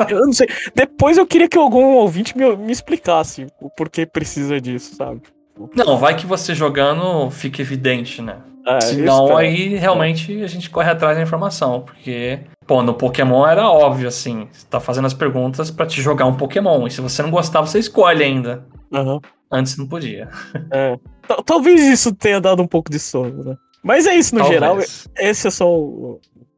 [0.09, 0.47] É, eu não sei.
[0.75, 5.23] Depois eu queria que algum ouvinte me, me explicasse o porquê precisa disso, sabe?
[5.75, 8.39] Não, vai que você jogando fica evidente, né?
[8.67, 13.69] É, Senão aí realmente a gente corre atrás da informação, porque, pô, no Pokémon era
[13.69, 17.23] óbvio, assim, você tá fazendo as perguntas para te jogar um Pokémon, e se você
[17.23, 18.65] não gostar, você escolhe ainda.
[18.91, 19.21] Uhum.
[19.55, 20.29] Antes não podia.
[20.73, 20.99] É.
[21.47, 23.57] Talvez isso tenha dado um pouco de sono, né?
[23.85, 24.61] Mas é isso no Talvez.
[24.61, 24.79] geral.
[25.17, 25.69] Esse é só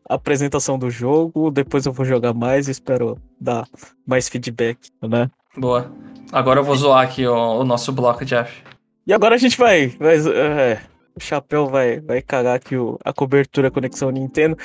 [0.09, 1.51] a apresentação do jogo.
[1.51, 3.69] Depois eu vou jogar mais e espero dar
[4.07, 5.31] mais feedback, né?
[5.55, 5.93] Boa.
[6.33, 8.63] Agora eu vou zoar aqui o, o nosso bloco, Jeff.
[9.07, 9.89] E agora a gente vai.
[9.89, 10.81] vai é,
[11.15, 14.57] o Chapéu vai, vai cagar aqui o, a cobertura Conexão Nintendo.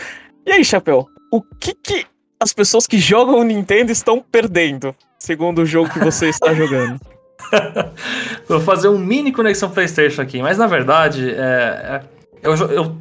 [0.45, 1.05] E aí, Chapéu?
[1.29, 2.05] O que, que
[2.39, 6.97] as pessoas que jogam o Nintendo estão perdendo, segundo o jogo que você está jogando?
[8.47, 12.01] Vou fazer um mini conexão PlayStation aqui, mas na verdade, é, é,
[12.43, 12.95] eu, eu,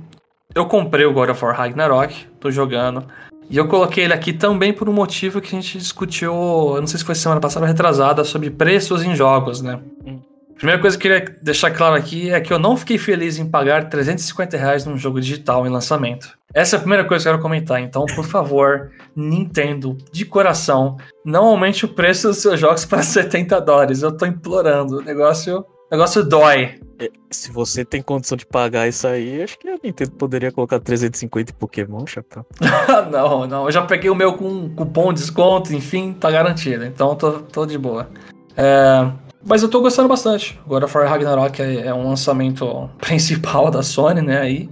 [0.55, 3.05] eu comprei o God of War Ragnarok, tô jogando.
[3.49, 6.86] E eu coloquei ele aqui também por um motivo que a gente discutiu, eu não
[6.86, 9.80] sei se foi semana passada ou retrasada, sobre preços em jogos, né?
[10.07, 10.20] Hum.
[10.55, 13.49] Primeira coisa que eu queria deixar claro aqui é que eu não fiquei feliz em
[13.49, 16.38] pagar 350 reais num jogo digital em lançamento.
[16.53, 17.80] Essa é a primeira coisa que eu quero comentar.
[17.80, 23.61] Então, por favor, Nintendo, de coração, não aumente o preço dos seus jogos para 70
[23.61, 24.03] dólares.
[24.03, 24.98] Eu tô implorando.
[24.98, 26.80] O negócio, o negócio dói.
[26.98, 30.80] É, se você tem condição de pagar isso aí, acho que a Nintendo poderia colocar
[30.80, 32.44] 350 em Pokémon, chapéu.
[33.11, 33.64] não, não.
[33.66, 36.84] Eu já peguei o meu com cupom desconto, enfim, tá garantido.
[36.84, 38.11] Então, tô, tô de boa.
[38.57, 39.11] É.
[39.42, 40.61] Mas eu tô gostando bastante.
[40.68, 44.40] Of War Ragnarok é, é um lançamento principal da Sony, né?
[44.40, 44.68] Aí,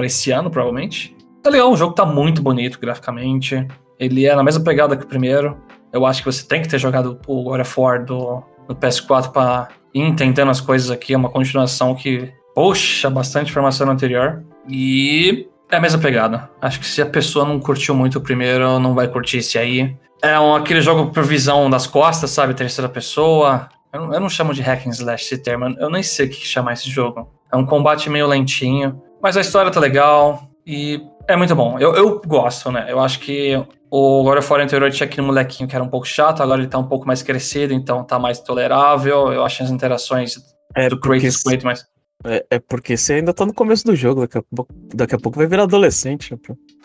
[0.00, 1.14] pra esse ano, provavelmente.
[1.42, 3.66] Tá legal, o jogo tá muito bonito graficamente.
[3.98, 5.58] Ele é na mesma pegada que o primeiro.
[5.92, 9.30] Eu acho que você tem que ter jogado o God of War do, do PS4
[9.30, 11.12] pra ir entendendo as coisas aqui.
[11.12, 14.42] É uma continuação que puxa bastante informação no anterior.
[14.66, 16.48] E é a mesma pegada.
[16.62, 19.94] Acho que se a pessoa não curtiu muito o primeiro, não vai curtir esse aí.
[20.22, 22.54] É um, aquele jogo por visão das costas, sabe?
[22.54, 23.68] Terceira pessoa.
[23.92, 26.30] Eu não, eu não, chamo de hack and slash esse termo, eu nem sei o
[26.30, 27.28] que chamar esse jogo.
[27.52, 31.78] É um combate meio lentinho, mas a história tá legal e é muito bom.
[31.78, 32.86] Eu, eu gosto, né?
[32.88, 33.54] Eu acho que
[33.90, 36.68] o God of War anterior tinha aquele molequinho que era um pouco chato, agora ele
[36.68, 39.32] tá um pouco mais crescido, então tá mais tolerável.
[39.32, 40.36] Eu acho as interações
[40.74, 41.84] é do Kratos great, mas...
[42.22, 45.18] É, é, porque você ainda tá no começo do jogo, daqui a pouco, daqui a
[45.18, 46.38] pouco vai virar adolescente.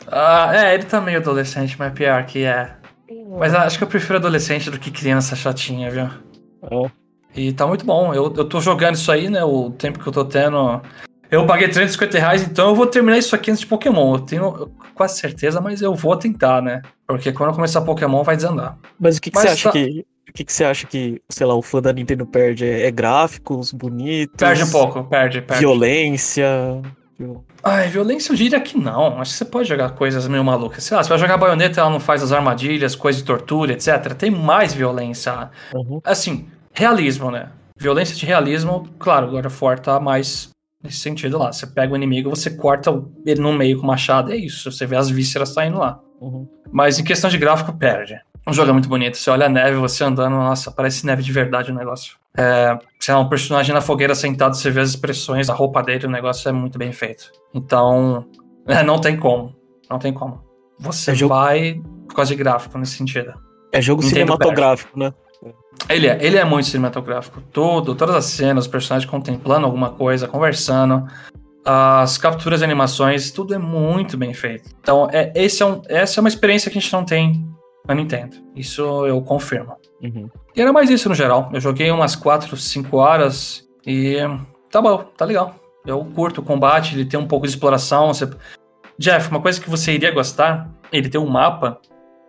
[0.07, 2.73] Ah, é, ele tá meio adolescente, mas pior que é.
[3.37, 6.05] Mas acho que eu prefiro adolescente do que criança chatinha, viu?
[6.63, 6.91] É.
[7.35, 8.13] E tá muito bom.
[8.13, 9.43] Eu, eu tô jogando isso aí, né?
[9.43, 10.81] O tempo que eu tô tendo.
[11.35, 14.15] Eu paguei 350 reais, então eu vou terminar isso aqui antes de Pokémon.
[14.15, 16.81] Eu tenho quase certeza, mas eu vou tentar, né?
[17.05, 18.77] Porque quando eu começar Pokémon vai desandar.
[18.97, 19.71] Mas o que, que você acha tá...
[19.71, 20.05] que.
[20.27, 22.65] O que, que você acha que, sei lá, o fã da Nintendo perde?
[22.65, 24.35] É, é gráficos bonitos?
[24.37, 25.61] Perde um pouco, perde, perde.
[25.61, 26.81] Violência.
[27.63, 29.19] Ai, violência eu diria que não.
[29.19, 30.83] Acho que você pode jogar coisas meio malucas.
[30.83, 34.13] Sei lá, você vai jogar baioneta, ela não faz as armadilhas, coisas de tortura, etc.
[34.13, 35.49] Tem mais violência.
[35.73, 36.01] Uhum.
[36.03, 37.49] Assim, realismo, né?
[37.77, 40.49] Violência de realismo, claro, God of War tá mais
[40.85, 41.51] nesse sentido lá.
[41.51, 44.71] Você pega o inimigo, você corta ele no meio com machado, é isso.
[44.71, 45.99] Você vê as vísceras saindo lá.
[46.21, 46.47] Uhum.
[46.71, 48.19] Mas em questão de gráfico, perde.
[48.47, 49.17] Um jogo é muito bonito.
[49.17, 52.15] Você olha a neve, você andando, nossa, parece neve de verdade o negócio.
[52.37, 56.05] É, você é um personagem na fogueira sentado, você vê as expressões, a roupa dele,
[56.05, 57.31] o negócio é muito bem feito.
[57.53, 58.25] Então,
[58.67, 59.55] é, não tem como.
[59.89, 60.43] Não tem como.
[60.79, 63.33] Você é vai por causa de gráfico nesse sentido.
[63.71, 65.15] É jogo cinematográfico, perde.
[65.15, 65.24] né?
[65.89, 67.41] Ele é, ele é muito cinematográfico.
[67.51, 71.07] Tudo, todas as cenas, os personagens contemplando alguma coisa, conversando,
[71.63, 74.69] as capturas e animações, tudo é muito bem feito.
[74.79, 77.47] Então, é, esse é um, essa é uma experiência que a gente não tem
[77.87, 78.35] na Nintendo.
[78.55, 79.75] Isso eu confirmo.
[80.01, 80.29] Uhum.
[80.55, 81.49] E era mais isso no geral.
[81.53, 84.17] Eu joguei umas 4, 5 horas e
[84.69, 85.55] tá bom, tá legal.
[85.85, 88.13] Eu curto o combate, ele tem um pouco de exploração.
[88.13, 88.29] Você...
[88.97, 91.79] Jeff, uma coisa que você iria gostar, ele tem um mapa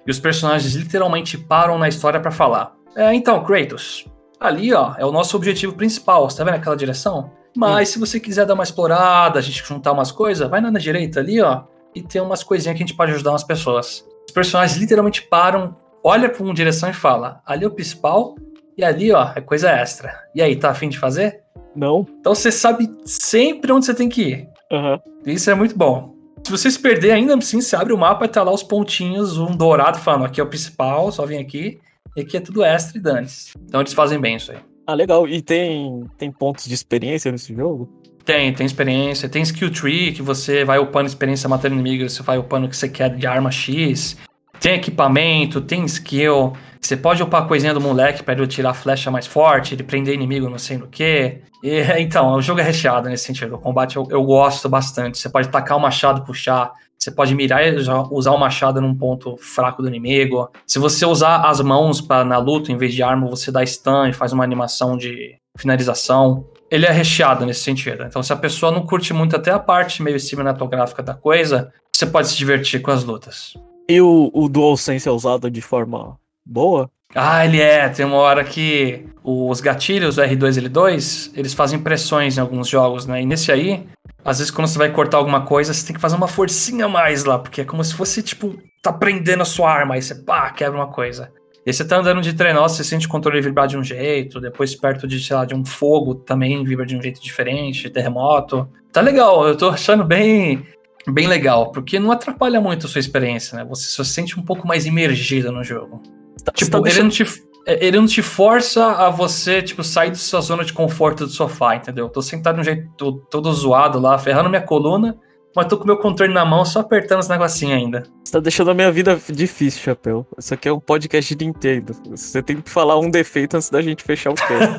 [0.06, 2.75] e os personagens literalmente param na história para falar.
[2.96, 4.06] É, então, Kratos,
[4.40, 7.30] ali ó, é o nosso objetivo principal, você tá vendo aquela direção?
[7.54, 11.20] Mas se você quiser dar uma explorada, a gente juntar umas coisas, vai na direita
[11.20, 14.06] ali, ó, e tem umas coisinhas que a gente pode ajudar umas pessoas.
[14.26, 18.34] Os personagens literalmente param, olha para uma direção e fala: ali é o principal
[18.76, 20.14] e ali, ó, é coisa extra.
[20.34, 21.42] E aí, tá afim de fazer?
[21.74, 22.06] Não.
[22.20, 24.48] Então você sabe sempre onde você tem que ir.
[24.70, 24.98] Uhum.
[25.24, 26.14] Isso é muito bom.
[26.44, 29.38] Se você se perder, ainda assim, você abre o mapa e tá lá os pontinhos,
[29.38, 31.80] um dourado falando: aqui é o principal, só vem aqui.
[32.16, 33.52] E aqui é tudo extra e dane-se.
[33.66, 34.58] Então eles fazem bem isso aí.
[34.86, 35.28] Ah, legal.
[35.28, 37.88] E tem, tem pontos de experiência nesse jogo?
[38.24, 39.28] Tem, tem experiência.
[39.28, 42.76] Tem skill tree, que você vai upando experiência matando inimigo, você vai upando o que
[42.76, 44.16] você quer de arma X.
[44.60, 46.52] Tem equipamento, tem skill.
[46.80, 50.48] Você pode upar coisinha do moleque para ele tirar flecha mais forte, ele prender inimigo
[50.48, 51.38] não sei no que.
[51.98, 53.56] então, o jogo é recheado nesse sentido.
[53.56, 55.18] O combate eu, eu gosto bastante.
[55.18, 56.72] Você pode tacar o machado, puxar.
[56.98, 60.50] Você pode mirar e usar o machado num ponto fraco do inimigo.
[60.66, 64.06] Se você usar as mãos para na luta em vez de arma, você dá stun
[64.06, 66.46] e faz uma animação de finalização.
[66.70, 68.04] Ele é recheado nesse sentido.
[68.04, 72.06] Então, se a pessoa não curte muito até a parte meio cinematográfica da coisa, você
[72.06, 73.54] pode se divertir com as lutas.
[73.88, 76.90] E o, o DualSense é usado de forma boa?
[77.14, 77.88] Ah, ele é.
[77.88, 82.68] Tem uma hora que os gatilhos, o R2 e L2, eles fazem pressões em alguns
[82.68, 83.22] jogos, né?
[83.22, 83.86] E nesse aí,
[84.24, 87.24] às vezes quando você vai cortar alguma coisa, você tem que fazer uma forcinha mais
[87.24, 90.50] lá, porque é como se fosse, tipo, tá prendendo a sua arma, aí você, pá,
[90.50, 91.32] quebra uma coisa.
[91.64, 94.74] E você tá andando de trenó, você sente o controle vibrar de um jeito, depois
[94.76, 98.68] perto de, sei lá, de um fogo também vibra de um jeito diferente, terremoto.
[98.92, 100.64] Tá legal, eu tô achando bem
[101.12, 103.64] bem legal, porque não atrapalha muito a sua experiência, né?
[103.64, 106.02] Você se sente um pouco mais imergido no jogo.
[106.44, 106.98] Tá, tipo, tá deixando...
[106.98, 110.64] ele não te é, ele não te força a você, tipo, sair da sua zona
[110.64, 112.08] de conforto do sofá, entendeu?
[112.08, 115.18] Tô sentado de um jeito todo, todo zoado lá, ferrando minha coluna,
[115.54, 118.04] mas tô com meu controle na mão, só apertando os negocinhos ainda.
[118.22, 120.24] Você tá deixando a minha vida difícil, Chapéu.
[120.38, 121.92] Isso aqui é um podcast de Nintendo.
[122.10, 124.78] Você tem que falar um defeito antes da gente fechar o cast.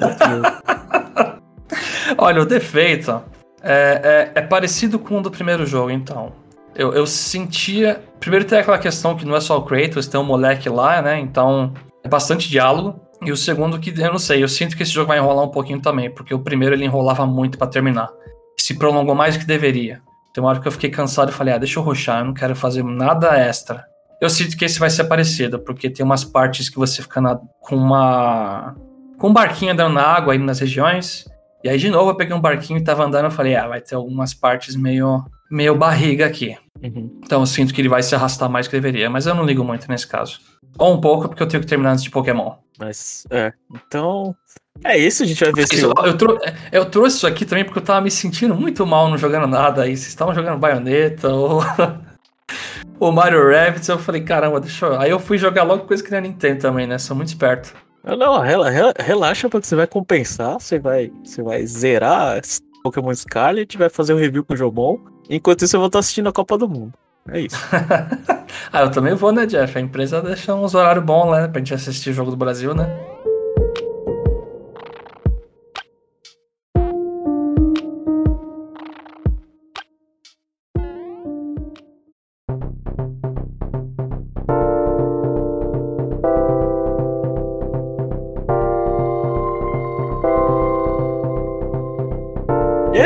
[2.17, 3.21] Olha, o defeito
[3.61, 6.31] é, é, é, parecido com o do primeiro jogo, então.
[6.75, 8.01] Eu, eu sentia.
[8.19, 11.19] Primeiro tem aquela questão que não é só o Kratos, tem um moleque lá, né?
[11.19, 12.99] Então é bastante diálogo.
[13.21, 15.49] E o segundo que eu não sei, eu sinto que esse jogo vai enrolar um
[15.49, 18.09] pouquinho também, porque o primeiro ele enrolava muito para terminar.
[18.59, 20.01] Se prolongou mais do que deveria.
[20.33, 22.33] Tem uma hora que eu fiquei cansado e falei, ah, deixa eu roxar, eu não
[22.33, 23.83] quero fazer nada extra.
[24.21, 27.39] Eu sinto que esse vai ser parecido, porque tem umas partes que você fica na,
[27.61, 28.75] com uma.
[29.17, 31.25] com um barquinho andando na água aí nas regiões.
[31.63, 33.25] E aí, de novo, eu peguei um barquinho e tava andando.
[33.25, 36.57] Eu falei, ah, vai ter algumas partes meio, meio barriga aqui.
[36.81, 37.19] Uhum.
[37.23, 39.63] Então eu sinto que ele vai se arrastar mais que deveria, mas eu não ligo
[39.63, 40.39] muito nesse caso.
[40.77, 42.53] Ou um pouco, porque eu tenho que terminar antes de Pokémon.
[42.79, 43.51] Mas, é.
[43.73, 44.35] Então.
[44.83, 45.81] É isso, a gente vai ver se.
[45.81, 46.37] Eu, eu, trou
[46.71, 49.83] eu, trouxe isso aqui também porque eu tava me sentindo muito mal não jogando nada
[49.83, 49.97] aí.
[49.97, 51.63] Vocês estavam jogando baioneta ou.
[52.99, 54.99] o Mario Rabbits, eu falei, caramba, deixa eu.
[54.99, 56.99] Aí eu fui jogar logo coisa que nem a Nintendo também, né?
[56.99, 57.73] Sou muito esperto.
[58.15, 62.39] Não, relaxa, porque você vai compensar, você vai, você vai zerar
[62.83, 64.97] Pokémon Scarlet, vai fazer um review com o Jomon.
[65.29, 66.93] Enquanto isso, eu vou estar assistindo a Copa do Mundo.
[67.29, 67.57] É isso.
[68.71, 69.77] ah, eu também vou, né, Jeff?
[69.77, 71.47] A empresa deixa uns horários bons, né?
[71.47, 72.87] Pra gente assistir o Jogo do Brasil, né?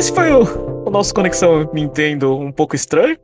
[0.02, 3.16] Esse foi o, o nosso Conexão Nintendo um pouco estranho,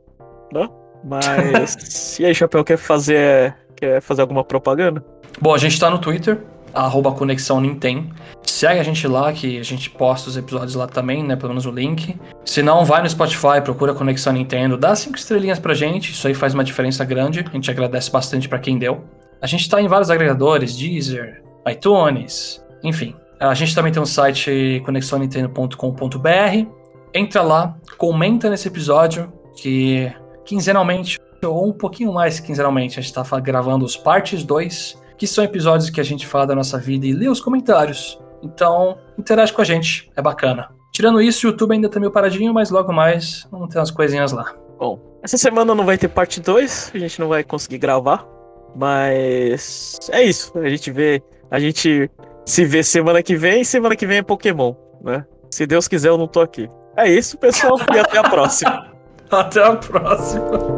[0.52, 0.68] né?
[1.02, 2.16] Mas.
[2.20, 3.52] e aí, Chapéu, quer fazer.
[3.74, 5.04] Quer fazer alguma propaganda?
[5.40, 6.40] Bom, a gente tá no Twitter,
[6.72, 8.14] arroba Conexão Nintendo.
[8.44, 11.34] Segue a gente lá, que a gente posta os episódios lá também, né?
[11.34, 12.16] Pelo menos o link.
[12.44, 16.34] Se não, vai no Spotify, procura Conexão Nintendo, dá cinco estrelinhas pra gente, isso aí
[16.34, 17.44] faz uma diferença grande.
[17.44, 19.02] A gente agradece bastante para quem deu.
[19.42, 23.16] A gente tá em vários agregadores, Deezer, iTunes, enfim.
[23.40, 26.66] A gente também tem um site conexonintendo.com.br.
[27.14, 30.12] Entra lá, comenta nesse episódio, que
[30.44, 35.44] quinzenalmente, ou um pouquinho mais quinzenalmente, a gente está gravando os partes 2, que são
[35.44, 38.18] episódios que a gente fala da nossa vida e lê os comentários.
[38.42, 40.70] Então, interage com a gente, é bacana.
[40.92, 44.32] Tirando isso, o YouTube ainda tá meio paradinho, mas logo mais vamos ter umas coisinhas
[44.32, 44.54] lá.
[44.78, 48.26] Bom, essa semana não vai ter parte 2, a gente não vai conseguir gravar,
[48.76, 50.56] mas é isso.
[50.58, 52.10] A gente vê, a gente
[52.48, 55.26] se vê semana que vem, semana que vem é Pokémon, né?
[55.50, 56.66] Se Deus quiser, eu não tô aqui.
[56.96, 58.88] É isso, pessoal, e até a próxima.
[59.30, 60.77] Até a próxima.